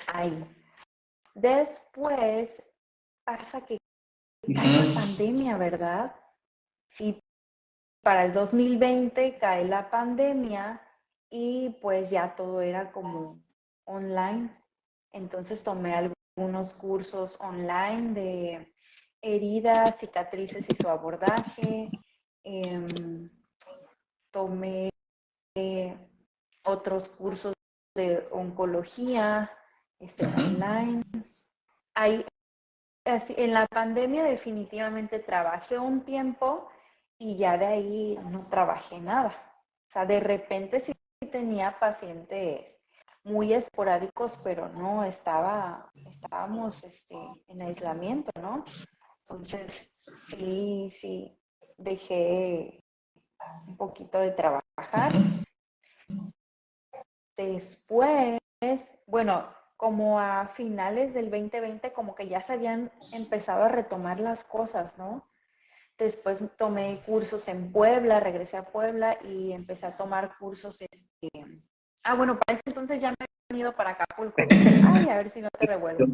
[0.07, 0.43] ahí.
[1.35, 2.49] Después
[3.23, 3.77] pasa que
[4.47, 6.15] la pandemia, ¿verdad?
[6.89, 7.19] Sí,
[8.01, 10.81] para el 2020 cae la pandemia
[11.29, 13.41] y pues ya todo era como
[13.85, 14.49] online.
[15.13, 18.73] Entonces tomé algunos cursos online de
[19.21, 21.89] heridas, cicatrices y su abordaje.
[22.43, 23.29] Em,
[24.31, 24.89] tomé
[26.63, 27.53] otros cursos
[27.95, 29.51] de oncología,
[29.99, 31.03] este, online.
[31.93, 32.25] Ahí,
[33.05, 36.69] en la pandemia definitivamente trabajé un tiempo
[37.21, 39.29] y ya de ahí no trabajé nada.
[39.87, 40.91] O sea, de repente sí
[41.31, 42.79] tenía pacientes
[43.23, 47.15] muy esporádicos, pero no estaba, estábamos este,
[47.47, 48.65] en aislamiento, ¿no?
[49.19, 49.95] Entonces,
[50.29, 51.37] sí, sí,
[51.77, 52.83] dejé
[53.67, 55.13] un poquito de trabajar.
[57.37, 58.39] Después,
[59.05, 59.47] bueno,
[59.77, 64.91] como a finales del 2020, como que ya se habían empezado a retomar las cosas,
[64.97, 65.30] ¿no?
[66.01, 70.81] Después tomé cursos en Puebla, regresé a Puebla y empecé a tomar cursos.
[70.81, 71.29] Este...
[72.03, 74.41] Ah, bueno, para ese entonces ya me he venido para Acapulco.
[74.49, 76.07] Ay, a ver si no te revuelvo.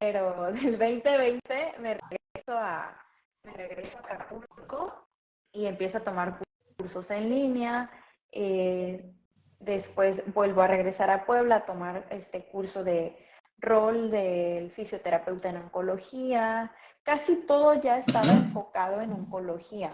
[0.00, 3.00] Pero del 2020 me regreso a,
[3.44, 5.06] me regreso a Acapulco
[5.52, 6.40] y empiezo a tomar
[6.76, 7.90] cursos en línea.
[8.32, 9.14] Eh,
[9.62, 13.16] Después vuelvo a regresar a Puebla a tomar este curso de
[13.58, 16.72] rol del fisioterapeuta en oncología.
[17.04, 19.92] Casi todo ya estaba enfocado en oncología.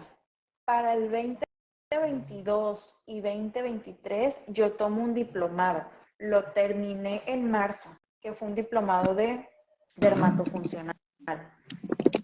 [0.65, 5.85] Para el 2022 y 2023 yo tomo un diplomado.
[6.19, 7.89] Lo terminé en marzo,
[8.21, 9.49] que fue un diplomado de
[9.95, 10.95] dermatofuncional.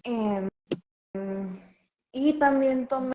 [0.04, 0.48] Em,
[2.12, 3.12] y también tomé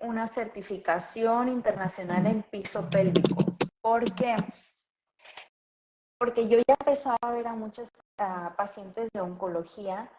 [0.00, 3.56] una certificación internacional en piso pélvico.
[3.80, 4.36] ¿Por qué?
[6.18, 7.88] Porque yo ya empezaba a ver a muchos
[8.56, 10.10] pacientes de oncología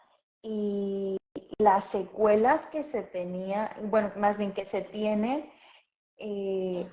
[0.44, 1.18] y
[1.58, 5.50] las secuelas que se tenía, bueno, más bien que se tienen,
[6.18, 6.88] eh,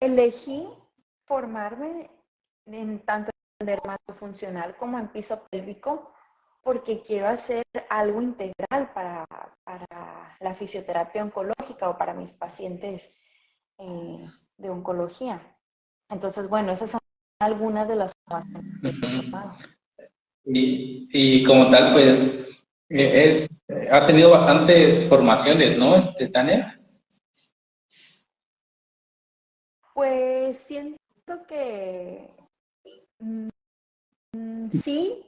[0.00, 0.68] elegí
[1.26, 2.10] formarme
[2.66, 3.30] en tanto
[3.60, 6.12] en dermatofuncional como en piso pélvico
[6.62, 9.26] porque quiero hacer algo integral para,
[10.40, 13.14] la fisioterapia oncológica o para mis pacientes
[13.78, 14.26] eh,
[14.56, 15.40] de oncología.
[16.10, 17.00] Entonces, bueno, esas son
[17.40, 18.12] algunas de las
[20.44, 22.44] y, y como tal, pues,
[22.90, 23.48] eh, es,
[23.90, 26.78] has tenido bastantes formaciones, ¿no, este, Tania?
[29.94, 30.98] Pues siento
[31.48, 32.30] que
[33.18, 33.48] mm,
[34.82, 35.24] sí,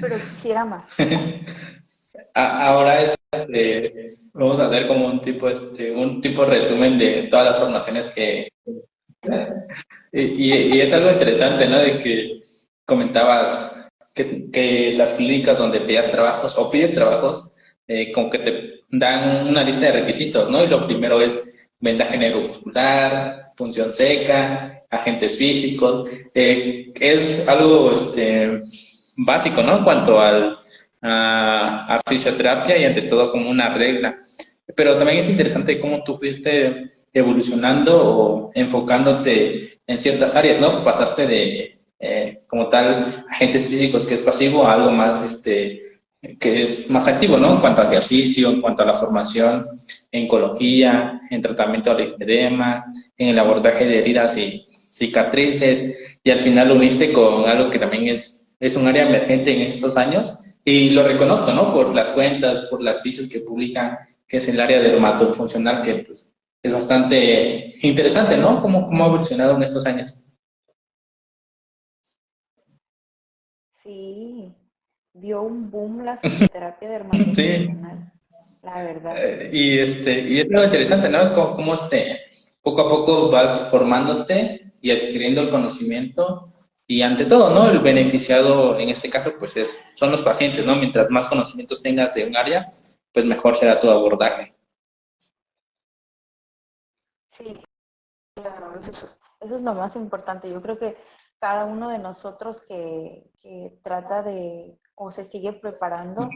[0.00, 0.86] pero quisiera más.
[2.34, 7.46] Ahora este, vamos a hacer como un tipo, este, un tipo de resumen de todas
[7.46, 8.48] las formaciones que...
[10.12, 11.78] y, es algo interesante, ¿no?
[11.78, 12.40] De que
[12.84, 13.79] comentabas
[14.14, 17.52] que, las clínicas donde pidas trabajos o pides trabajos,
[17.86, 20.62] eh, como que te dan una lista de requisitos, ¿no?
[20.64, 26.08] Y lo primero es vendaje neuromuscular, función seca, agentes físicos.
[26.34, 28.60] Eh, es algo este,
[29.16, 29.78] básico, ¿no?
[29.78, 30.58] En cuanto al,
[31.02, 34.18] a, fisioterapia y ante todo como una regla.
[34.74, 40.84] Pero también es interesante cómo tú fuiste evolucionando o enfocándote en ciertas áreas, ¿no?
[40.84, 46.00] Pasaste de, eh, como tal, agentes físicos que es pasivo a algo más, este,
[46.38, 47.54] que es más activo, ¿no?
[47.54, 49.64] En cuanto al ejercicio, en cuanto a la formación
[50.10, 52.84] en oncología, en tratamiento del edema,
[53.16, 57.78] en el abordaje de heridas y cicatrices, y al final lo uniste con algo que
[57.78, 61.72] también es es un área emergente en estos años y lo reconozco, ¿no?
[61.72, 63.98] Por las cuentas, por las fisios que publican,
[64.28, 66.32] que es el área dermatofuncional, que pues,
[66.62, 68.60] es bastante interesante, ¿no?
[68.60, 70.22] ¿Cómo, cómo ha evolucionado en estos años?
[73.82, 74.54] Sí,
[75.20, 78.12] dio un boom la fisioterapia dermatofuncional,
[78.62, 79.14] la verdad.
[79.16, 81.34] Eh, y, este, y es algo interesante, ¿no?
[81.34, 82.20] Cómo, cómo este,
[82.62, 86.52] poco a poco vas formándote y adquiriendo el conocimiento
[86.86, 87.70] y ante todo, ¿no?
[87.70, 90.74] El beneficiado en este caso, pues es, son los pacientes, ¿no?
[90.76, 92.74] Mientras más conocimientos tengas de un área,
[93.12, 94.54] pues mejor será tu abordaje.
[97.30, 97.54] Sí,
[98.34, 99.08] claro, eso,
[99.40, 100.50] es lo más importante.
[100.50, 100.96] Yo creo que
[101.38, 106.28] cada uno de nosotros que, que trata de o se sigue preparando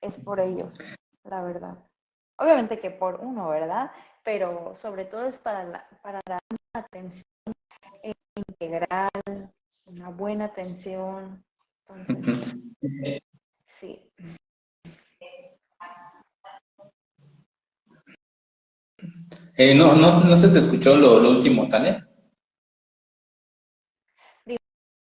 [0.00, 0.72] es por ellos,
[1.24, 1.76] la verdad.
[2.38, 3.90] Obviamente que por uno, ¿verdad?
[4.22, 7.24] Pero sobre todo es para, para dar una atención
[8.36, 9.10] integral,
[9.86, 11.44] una buena atención.
[11.88, 12.54] Entonces,
[13.66, 14.12] sí.
[19.56, 22.08] Eh, no, no, no se te escuchó lo, último, Tania.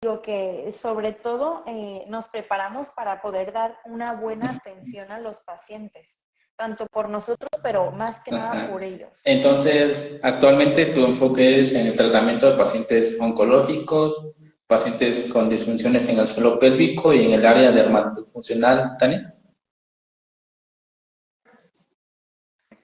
[0.05, 5.41] Digo que sobre todo eh, nos preparamos para poder dar una buena atención a los
[5.41, 6.19] pacientes,
[6.57, 9.23] tanto por nosotros, pero más que nada por ellos.
[9.25, 14.35] Entonces, actualmente tu enfoque es en el tratamiento de pacientes oncológicos,
[14.67, 19.35] pacientes con disfunciones en el suelo pélvico y en el área dermatofuncional, Tania?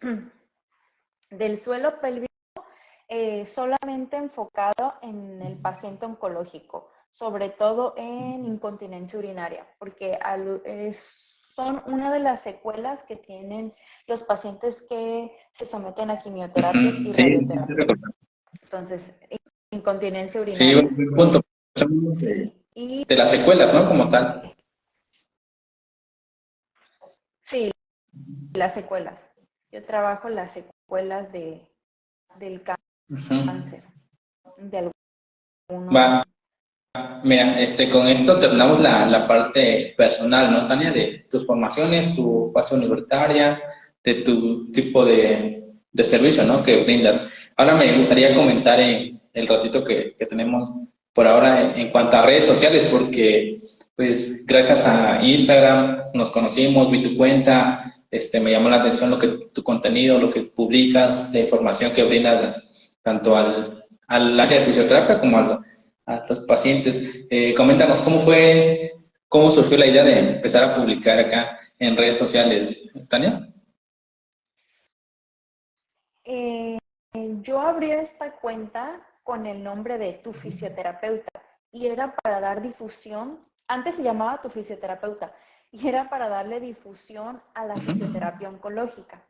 [1.30, 2.30] Del suelo pélvico,
[3.08, 10.18] eh, solamente enfocado en el paciente oncológico, sobre todo en incontinencia urinaria, porque
[11.54, 13.74] son una de las secuelas que tienen
[14.06, 18.14] los pacientes que se someten a quimioterapias y radioterapias.
[18.62, 19.12] Entonces,
[19.70, 20.80] incontinencia urinaria.
[20.80, 21.40] Sí, punto
[21.74, 23.88] de las secuelas, ¿no?
[23.88, 24.54] Como tal.
[27.42, 27.70] Sí,
[28.54, 29.20] las secuelas.
[29.72, 31.68] Yo trabajo las secuelas de,
[32.38, 33.82] del cáncer.
[34.56, 34.90] De
[35.70, 36.24] Va.
[37.22, 40.91] Mira, este, con esto terminamos la, la, parte personal, ¿no, Tania?
[40.91, 43.62] De tus formaciones, tu fase universitaria,
[44.03, 46.64] de tu tipo de, de servicio, ¿no?
[46.64, 47.30] Que brindas.
[47.57, 50.72] Ahora me gustaría comentar en el ratito que, que tenemos
[51.12, 53.59] por ahora en cuanto a redes sociales, porque
[53.95, 59.18] pues gracias a Instagram nos conocimos, vi tu cuenta, este, me llamó la atención lo
[59.18, 62.57] que tu contenido, lo que publicas, la información que brindas
[63.03, 65.61] tanto al, al área de fisioterapia como
[66.11, 67.26] a, los pacientes.
[67.30, 68.94] Eh, coméntanos cómo fue,
[69.28, 73.48] cómo surgió la idea de empezar a publicar acá en redes sociales, Tania.
[76.24, 76.78] Eh,
[77.42, 81.30] yo abrí esta cuenta con el nombre de tu fisioterapeuta
[81.72, 85.32] y era para dar difusión, antes se llamaba tu fisioterapeuta,
[85.70, 89.22] y era para darle difusión a la fisioterapia oncológica.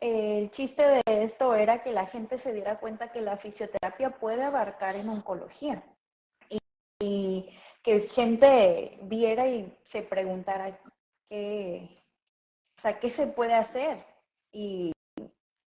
[0.00, 4.42] El chiste de esto era que la gente se diera cuenta que la fisioterapia puede
[4.42, 5.82] abarcar en oncología
[7.00, 7.48] y,
[7.86, 10.76] que gente viera y se preguntara
[11.30, 12.02] qué,
[12.76, 14.04] o sea, qué se puede hacer
[14.50, 14.90] y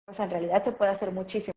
[0.06, 1.52] pues en realidad se puede hacer muchísimo.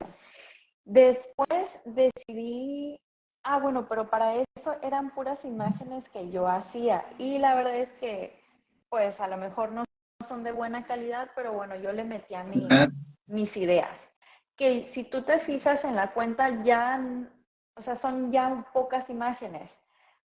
[0.84, 3.00] Después decidí,
[3.44, 7.94] ah, bueno, pero para eso eran puras imágenes que yo hacía y la verdad es
[7.94, 8.38] que
[8.90, 9.86] pues a lo mejor no
[10.28, 12.68] son de buena calidad, pero bueno, yo le metía mi,
[13.28, 14.10] mis ideas.
[14.58, 17.00] Que si tú te fijas en la cuenta ya,
[17.80, 19.72] o sea, son ya pocas imágenes,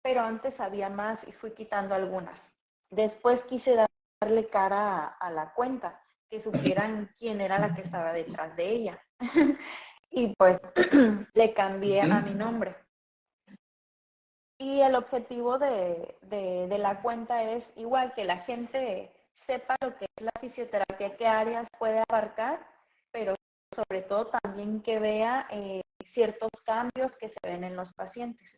[0.02, 2.44] pero antes había más y fui quitando algunas.
[2.90, 3.88] Después quise
[4.22, 9.02] darle cara a, la cuenta, que supieran quién era la que estaba detrás de ella.
[10.12, 10.60] y pues
[11.34, 12.76] le cambié a mi nombre.
[14.60, 20.06] Y el objetivo de, de, la cuenta es igual que la gente sepa lo que
[20.18, 22.60] es la fisioterapia, qué áreas puede abarcar,
[23.12, 23.36] pero
[23.74, 28.58] sobre todo también que vea eh, ciertos cambios que se ven en los pacientes.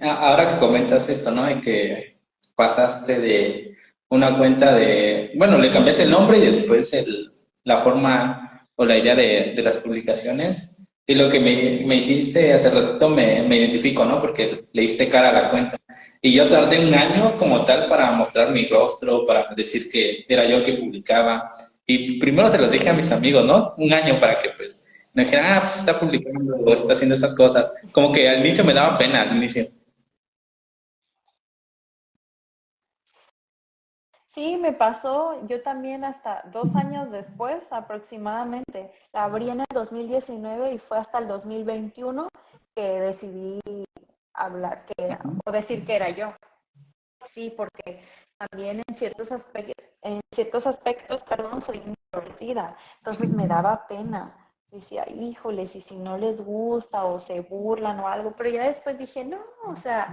[0.00, 1.44] Ahora que comentas esto, ¿no?
[1.44, 2.20] De que
[2.54, 3.76] pasaste de
[4.10, 7.32] una cuenta de, bueno, le cambiaste el nombre y después el,
[7.64, 10.76] la forma o la idea de, de las publicaciones.
[11.06, 14.20] Y lo que me, me dijiste hace ratito me, me, identifico, ¿no?
[14.20, 15.76] Porque le diste cara a la cuenta.
[16.20, 20.44] Y yo tardé un año como tal para mostrar mi rostro, para decir que era
[20.46, 21.50] yo que publicaba.
[21.86, 23.74] Y primero se los dije a mis amigos, ¿no?
[23.78, 24.77] Un año para que pues
[25.18, 27.72] me dijeran, ah, pues está publicando o está haciendo estas cosas.
[27.90, 29.64] Como que al inicio me daba pena, al inicio.
[34.28, 40.74] Sí, me pasó, yo también hasta dos años después aproximadamente, la abrí en el 2019
[40.74, 42.28] y fue hasta el 2021
[42.76, 43.60] que decidí
[44.34, 46.32] hablar que o decir que era yo.
[47.26, 48.04] Sí, porque
[48.38, 54.47] también en ciertos aspectos, en ciertos aspectos, perdón, soy introvertida, entonces me daba pena.
[54.70, 58.98] Decía, híjoles, y si no les gusta o se burlan o algo, pero ya después
[58.98, 60.08] dije, no, o sea,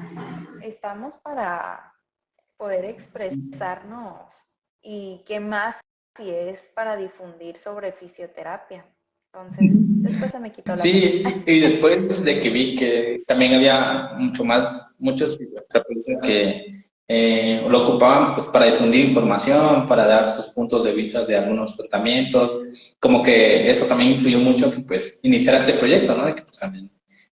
[0.61, 1.93] estamos para
[2.57, 4.33] poder expresarnos
[4.81, 5.79] y qué más
[6.15, 8.85] si es para difundir sobre fisioterapia.
[9.33, 14.13] Entonces, después se me quitó la Sí, y después de que vi que también había
[14.17, 16.74] mucho más, muchos fisioterapeutas que
[17.07, 21.75] eh, lo ocupaban pues para difundir información, para dar sus puntos de vista de algunos
[21.77, 22.57] tratamientos,
[22.99, 26.23] como que eso también influyó mucho que pues iniciara este proyecto, ¿no?
[26.23, 26.89] Pues también,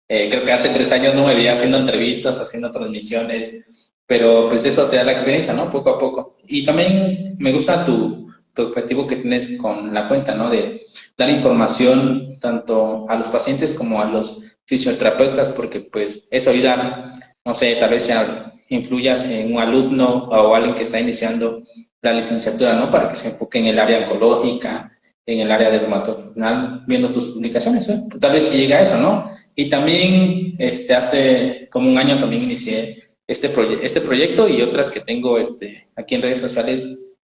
[0.07, 3.63] eh, creo que hace tres años no me veía haciendo entrevistas, haciendo transmisiones,
[4.05, 5.71] pero pues eso te da la experiencia, ¿no?
[5.71, 6.37] Poco a poco.
[6.45, 10.49] Y también me gusta tu, tu objetivo que tienes con la cuenta, ¿no?
[10.49, 10.81] De
[11.17, 17.13] dar información tanto a los pacientes como a los fisioterapeutas, porque pues eso ayuda,
[17.45, 21.63] no sé, tal vez ya influyas en un alumno o alguien que está iniciando
[22.01, 22.89] la licenciatura, ¿no?
[22.89, 24.91] Para que se enfoque en el área oncológica,
[25.25, 28.03] en el área dermatológica, viendo tus publicaciones, ¿eh?
[28.19, 29.31] Tal vez si llega a eso, ¿no?
[29.55, 33.51] Y también, este, hace como un año también inicié este,
[33.83, 36.85] este proyecto y otras que tengo este, aquí en redes sociales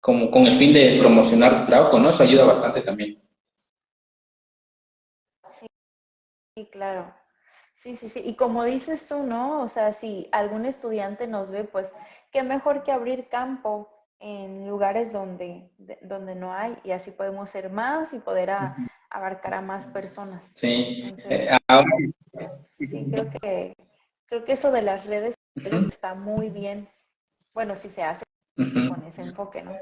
[0.01, 2.11] como con el fin de promocionar tu trabajo, ¿no?
[2.11, 3.21] Eso ayuda bastante también.
[6.57, 7.13] Sí, claro.
[7.87, 8.23] Sí, sí, sí.
[8.25, 9.63] Y como dices tú, ¿no?
[9.63, 11.89] O sea, si algún estudiante nos ve, pues
[12.33, 15.71] qué mejor que abrir campo en lugares donde,
[16.03, 18.51] donde no hay y así podemos ser más y poder
[19.09, 20.51] abarcar a más personas.
[20.57, 21.15] Sí.
[21.29, 21.57] Eh,
[22.81, 23.77] sí, creo que,
[24.27, 26.89] creo que eso de las redes está muy bien.
[27.55, 28.25] Bueno, si se hace
[28.57, 29.77] con ese enfoque, ¿no?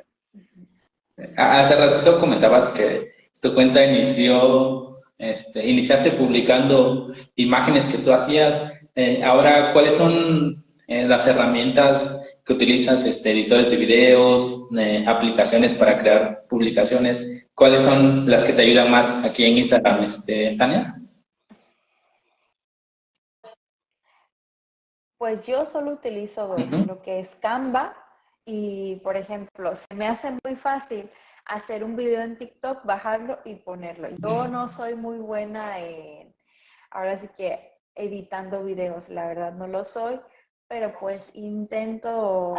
[1.39, 8.73] Hace ratito comentabas que tu cuenta inició, este, iniciaste publicando imágenes que tú hacías.
[8.95, 10.55] Eh, ahora, ¿cuáles son
[10.87, 17.47] eh, las herramientas que utilizas, este, editores de videos, eh, aplicaciones para crear publicaciones?
[17.55, 20.95] ¿Cuáles son las que te ayudan más aquí en Instagram, este, Tania?
[25.19, 27.97] Pues yo solo utilizo dos, lo que es Canva
[28.45, 31.09] y, por ejemplo, se me hace muy fácil
[31.47, 34.09] hacer un video en TikTok, bajarlo y ponerlo.
[34.19, 36.35] Yo no soy muy buena en,
[36.91, 40.21] ahora sí que editando videos, la verdad no lo soy,
[40.69, 42.55] pero pues intento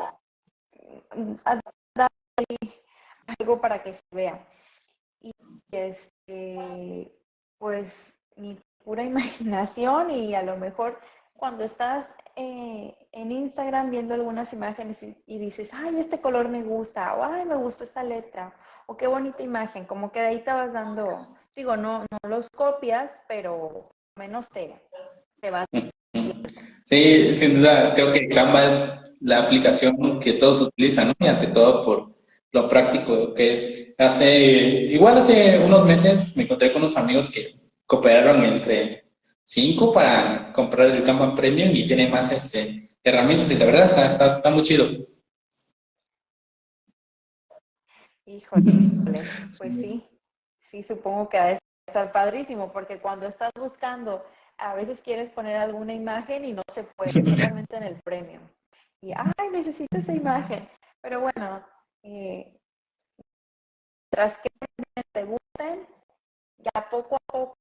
[1.96, 2.10] dar
[3.40, 4.48] algo para que se vea.
[5.20, 5.32] Y
[5.72, 7.12] este,
[7.58, 11.00] pues mi pura imaginación y a lo mejor
[11.34, 17.14] cuando estás eh, en Instagram viendo algunas imágenes y, dices, ay, este color me gusta,
[17.16, 18.54] o ay, me gustó esta letra,
[18.88, 21.08] o qué bonita imagen, como que de ahí te vas dando,
[21.56, 23.84] digo, no, no los copias, pero
[24.18, 24.76] menos te,
[25.42, 25.66] te vas.
[26.86, 31.14] Sí, sin duda, creo que Canva es la aplicación que todos utilizan, ¿no?
[31.20, 32.16] Y ante todo por
[32.52, 33.86] lo práctico que es.
[33.98, 37.56] Hace, igual hace unos meses me encontré con unos amigos que
[37.86, 39.06] cooperaron entre
[39.46, 44.08] cinco para comprar el Canva Premium y tiene más este, herramientas y la verdad está,
[44.08, 44.88] está, está muy chido.
[48.26, 48.64] Híjole,
[49.58, 50.04] pues sí,
[50.60, 54.26] sí, supongo que ha de estar padrísimo, porque cuando estás buscando,
[54.58, 57.12] a veces quieres poner alguna imagen y no se puede,
[57.54, 58.42] solamente en el premium.
[59.02, 60.68] Y, ay, necesito esa imagen.
[61.02, 61.64] Pero bueno,
[62.02, 62.58] eh,
[64.10, 64.50] tras que
[65.14, 65.88] te gusten,
[66.58, 67.56] ya poco a poco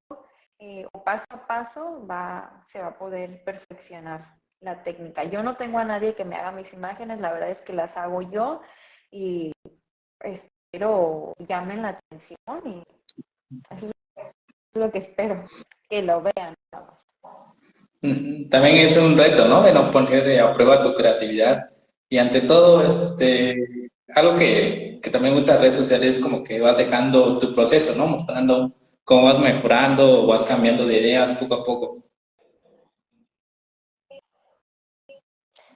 [0.58, 5.24] eh, o paso a paso va, se va a poder perfeccionar la técnica.
[5.24, 7.98] Yo no tengo a nadie que me haga mis imágenes, la verdad es que las
[7.98, 8.62] hago yo
[9.10, 9.52] y
[10.74, 12.82] espero llamen la atención y
[13.70, 13.92] eso es
[14.74, 15.40] lo que espero,
[15.88, 16.54] que lo vean.
[18.50, 19.62] También es un reto, ¿no?
[19.62, 21.70] De no poner a prueba tu creatividad
[22.08, 26.78] y ante todo, este, algo que, que también usa redes sociales es como que vas
[26.78, 28.06] dejando tu proceso, ¿no?
[28.08, 32.04] Mostrando cómo vas mejorando o vas cambiando de ideas poco a poco.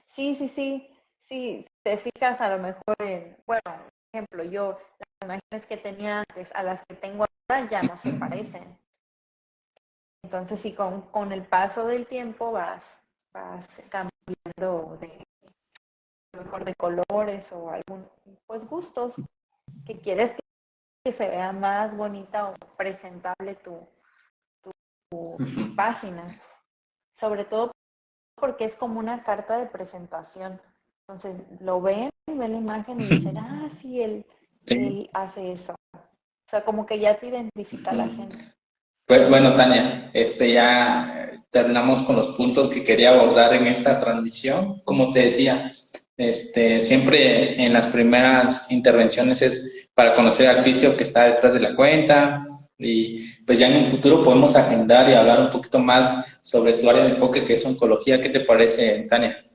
[0.09, 0.89] Sí, sí, sí,
[1.29, 6.49] sí, te fijas a lo mejor en, bueno, ejemplo, yo las imágenes que tenía antes
[6.53, 8.77] a las que tengo ahora ya no se parecen.
[10.23, 13.01] Entonces, sí, con, con el paso del tiempo vas,
[13.33, 15.23] vas cambiando de,
[16.33, 18.07] mejor de colores o algún,
[18.45, 19.15] pues gustos
[19.85, 20.35] que quieres
[21.03, 23.87] que se vea más bonita o presentable tu,
[25.09, 25.37] tu
[25.75, 26.27] página.
[27.15, 27.71] Sobre todo
[28.35, 30.61] porque es como una carta de presentación.
[31.09, 34.23] Entonces lo ven, ven la imagen y dicen, ah, sí, él,
[35.13, 35.73] hace eso.
[35.95, 38.37] O sea, como que ya te identifica la gente.
[39.07, 44.81] Pues bueno, Tania, este ya terminamos con los puntos que quería abordar en esta transmisión.
[44.85, 45.71] Como te decía,
[46.15, 51.61] este, siempre en las primeras intervenciones es para conocer al fisio que está detrás de
[51.61, 52.45] la cuenta
[52.77, 56.87] y pues ya en un futuro podemos agendar y hablar un poquito más sobre tu
[56.87, 58.21] área de enfoque que es oncología.
[58.21, 59.48] ¿Qué te parece, Tania?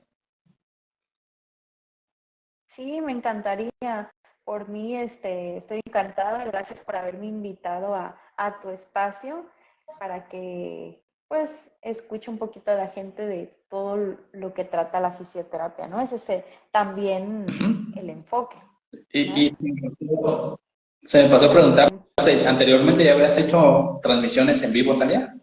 [2.75, 4.11] Sí, me encantaría.
[4.43, 6.43] Por mí, este, estoy encantada.
[6.45, 9.45] Gracias por haberme invitado a, a tu espacio
[9.97, 11.51] para que, pues,
[11.81, 16.01] escuche un poquito a la gente de todo lo que trata la fisioterapia, ¿no?
[16.01, 17.45] Es ese también
[17.95, 18.57] el enfoque.
[19.11, 19.57] Y, y,
[21.01, 25.33] se me pasó a preguntar, anteriormente ya habías hecho transmisiones en vivo, Tania.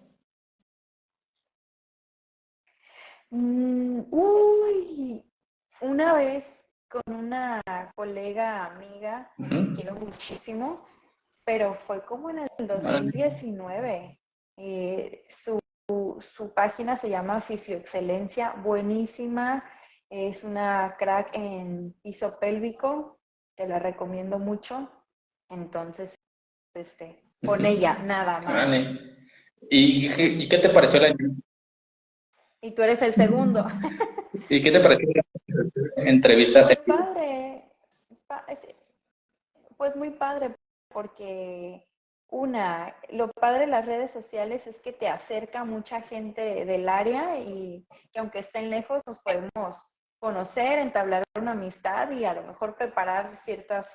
[3.31, 5.25] Mm, uy,
[5.81, 6.45] una vez
[6.93, 7.63] con una
[7.95, 9.31] colega amiga,
[9.75, 10.87] quiero muchísimo,
[11.45, 14.19] pero fue como en el 2019.
[14.59, 15.59] Eh, su,
[16.21, 19.65] su, página se llama Fisioexcelencia, buenísima.
[20.11, 23.19] Es una crack en piso pélvico,
[23.57, 24.91] te la recomiendo mucho.
[25.49, 26.15] Entonces,
[26.75, 28.69] este, con ella, nada más.
[29.71, 31.15] ¿Y, ¿Y, qué te pareció la
[32.65, 33.67] y tú eres el segundo.
[34.49, 35.23] ¿Y qué te pareció la
[36.09, 36.63] entrevista?
[36.63, 37.65] Pues padre,
[39.77, 40.55] pues muy padre,
[40.89, 41.87] porque
[42.29, 47.39] una, lo padre de las redes sociales es que te acerca mucha gente del área
[47.39, 49.87] y que aunque estén lejos nos podemos
[50.19, 53.87] conocer, entablar una amistad y a lo mejor preparar ciertos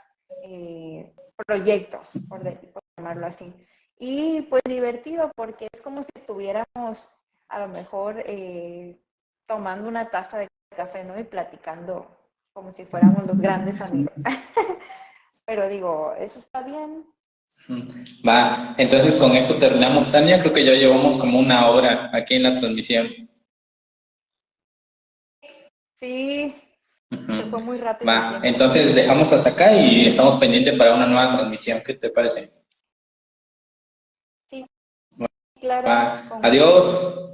[0.43, 1.14] eh,
[1.45, 3.53] proyectos, por, por llamarlo así.
[3.98, 7.10] Y pues divertido porque es como si estuviéramos
[7.49, 9.02] a lo mejor eh,
[9.48, 10.48] tomando una taza de
[10.78, 11.20] café, ¿no?
[11.20, 12.08] Y platicando
[12.54, 14.14] como si fuéramos los grandes amigos.
[15.45, 17.06] Pero digo, eso está bien.
[18.28, 20.40] Va, entonces con esto terminamos, Tania.
[20.40, 23.08] Creo que ya llevamos como una hora aquí en la transmisión.
[25.95, 26.56] Sí,
[27.10, 28.12] se fue muy rápido.
[28.12, 31.82] Va, entonces dejamos hasta acá y estamos pendientes para una nueva transmisión.
[31.84, 32.54] ¿Qué te parece?
[34.49, 34.66] Sí,
[35.60, 36.20] claro.
[36.44, 37.27] Adiós.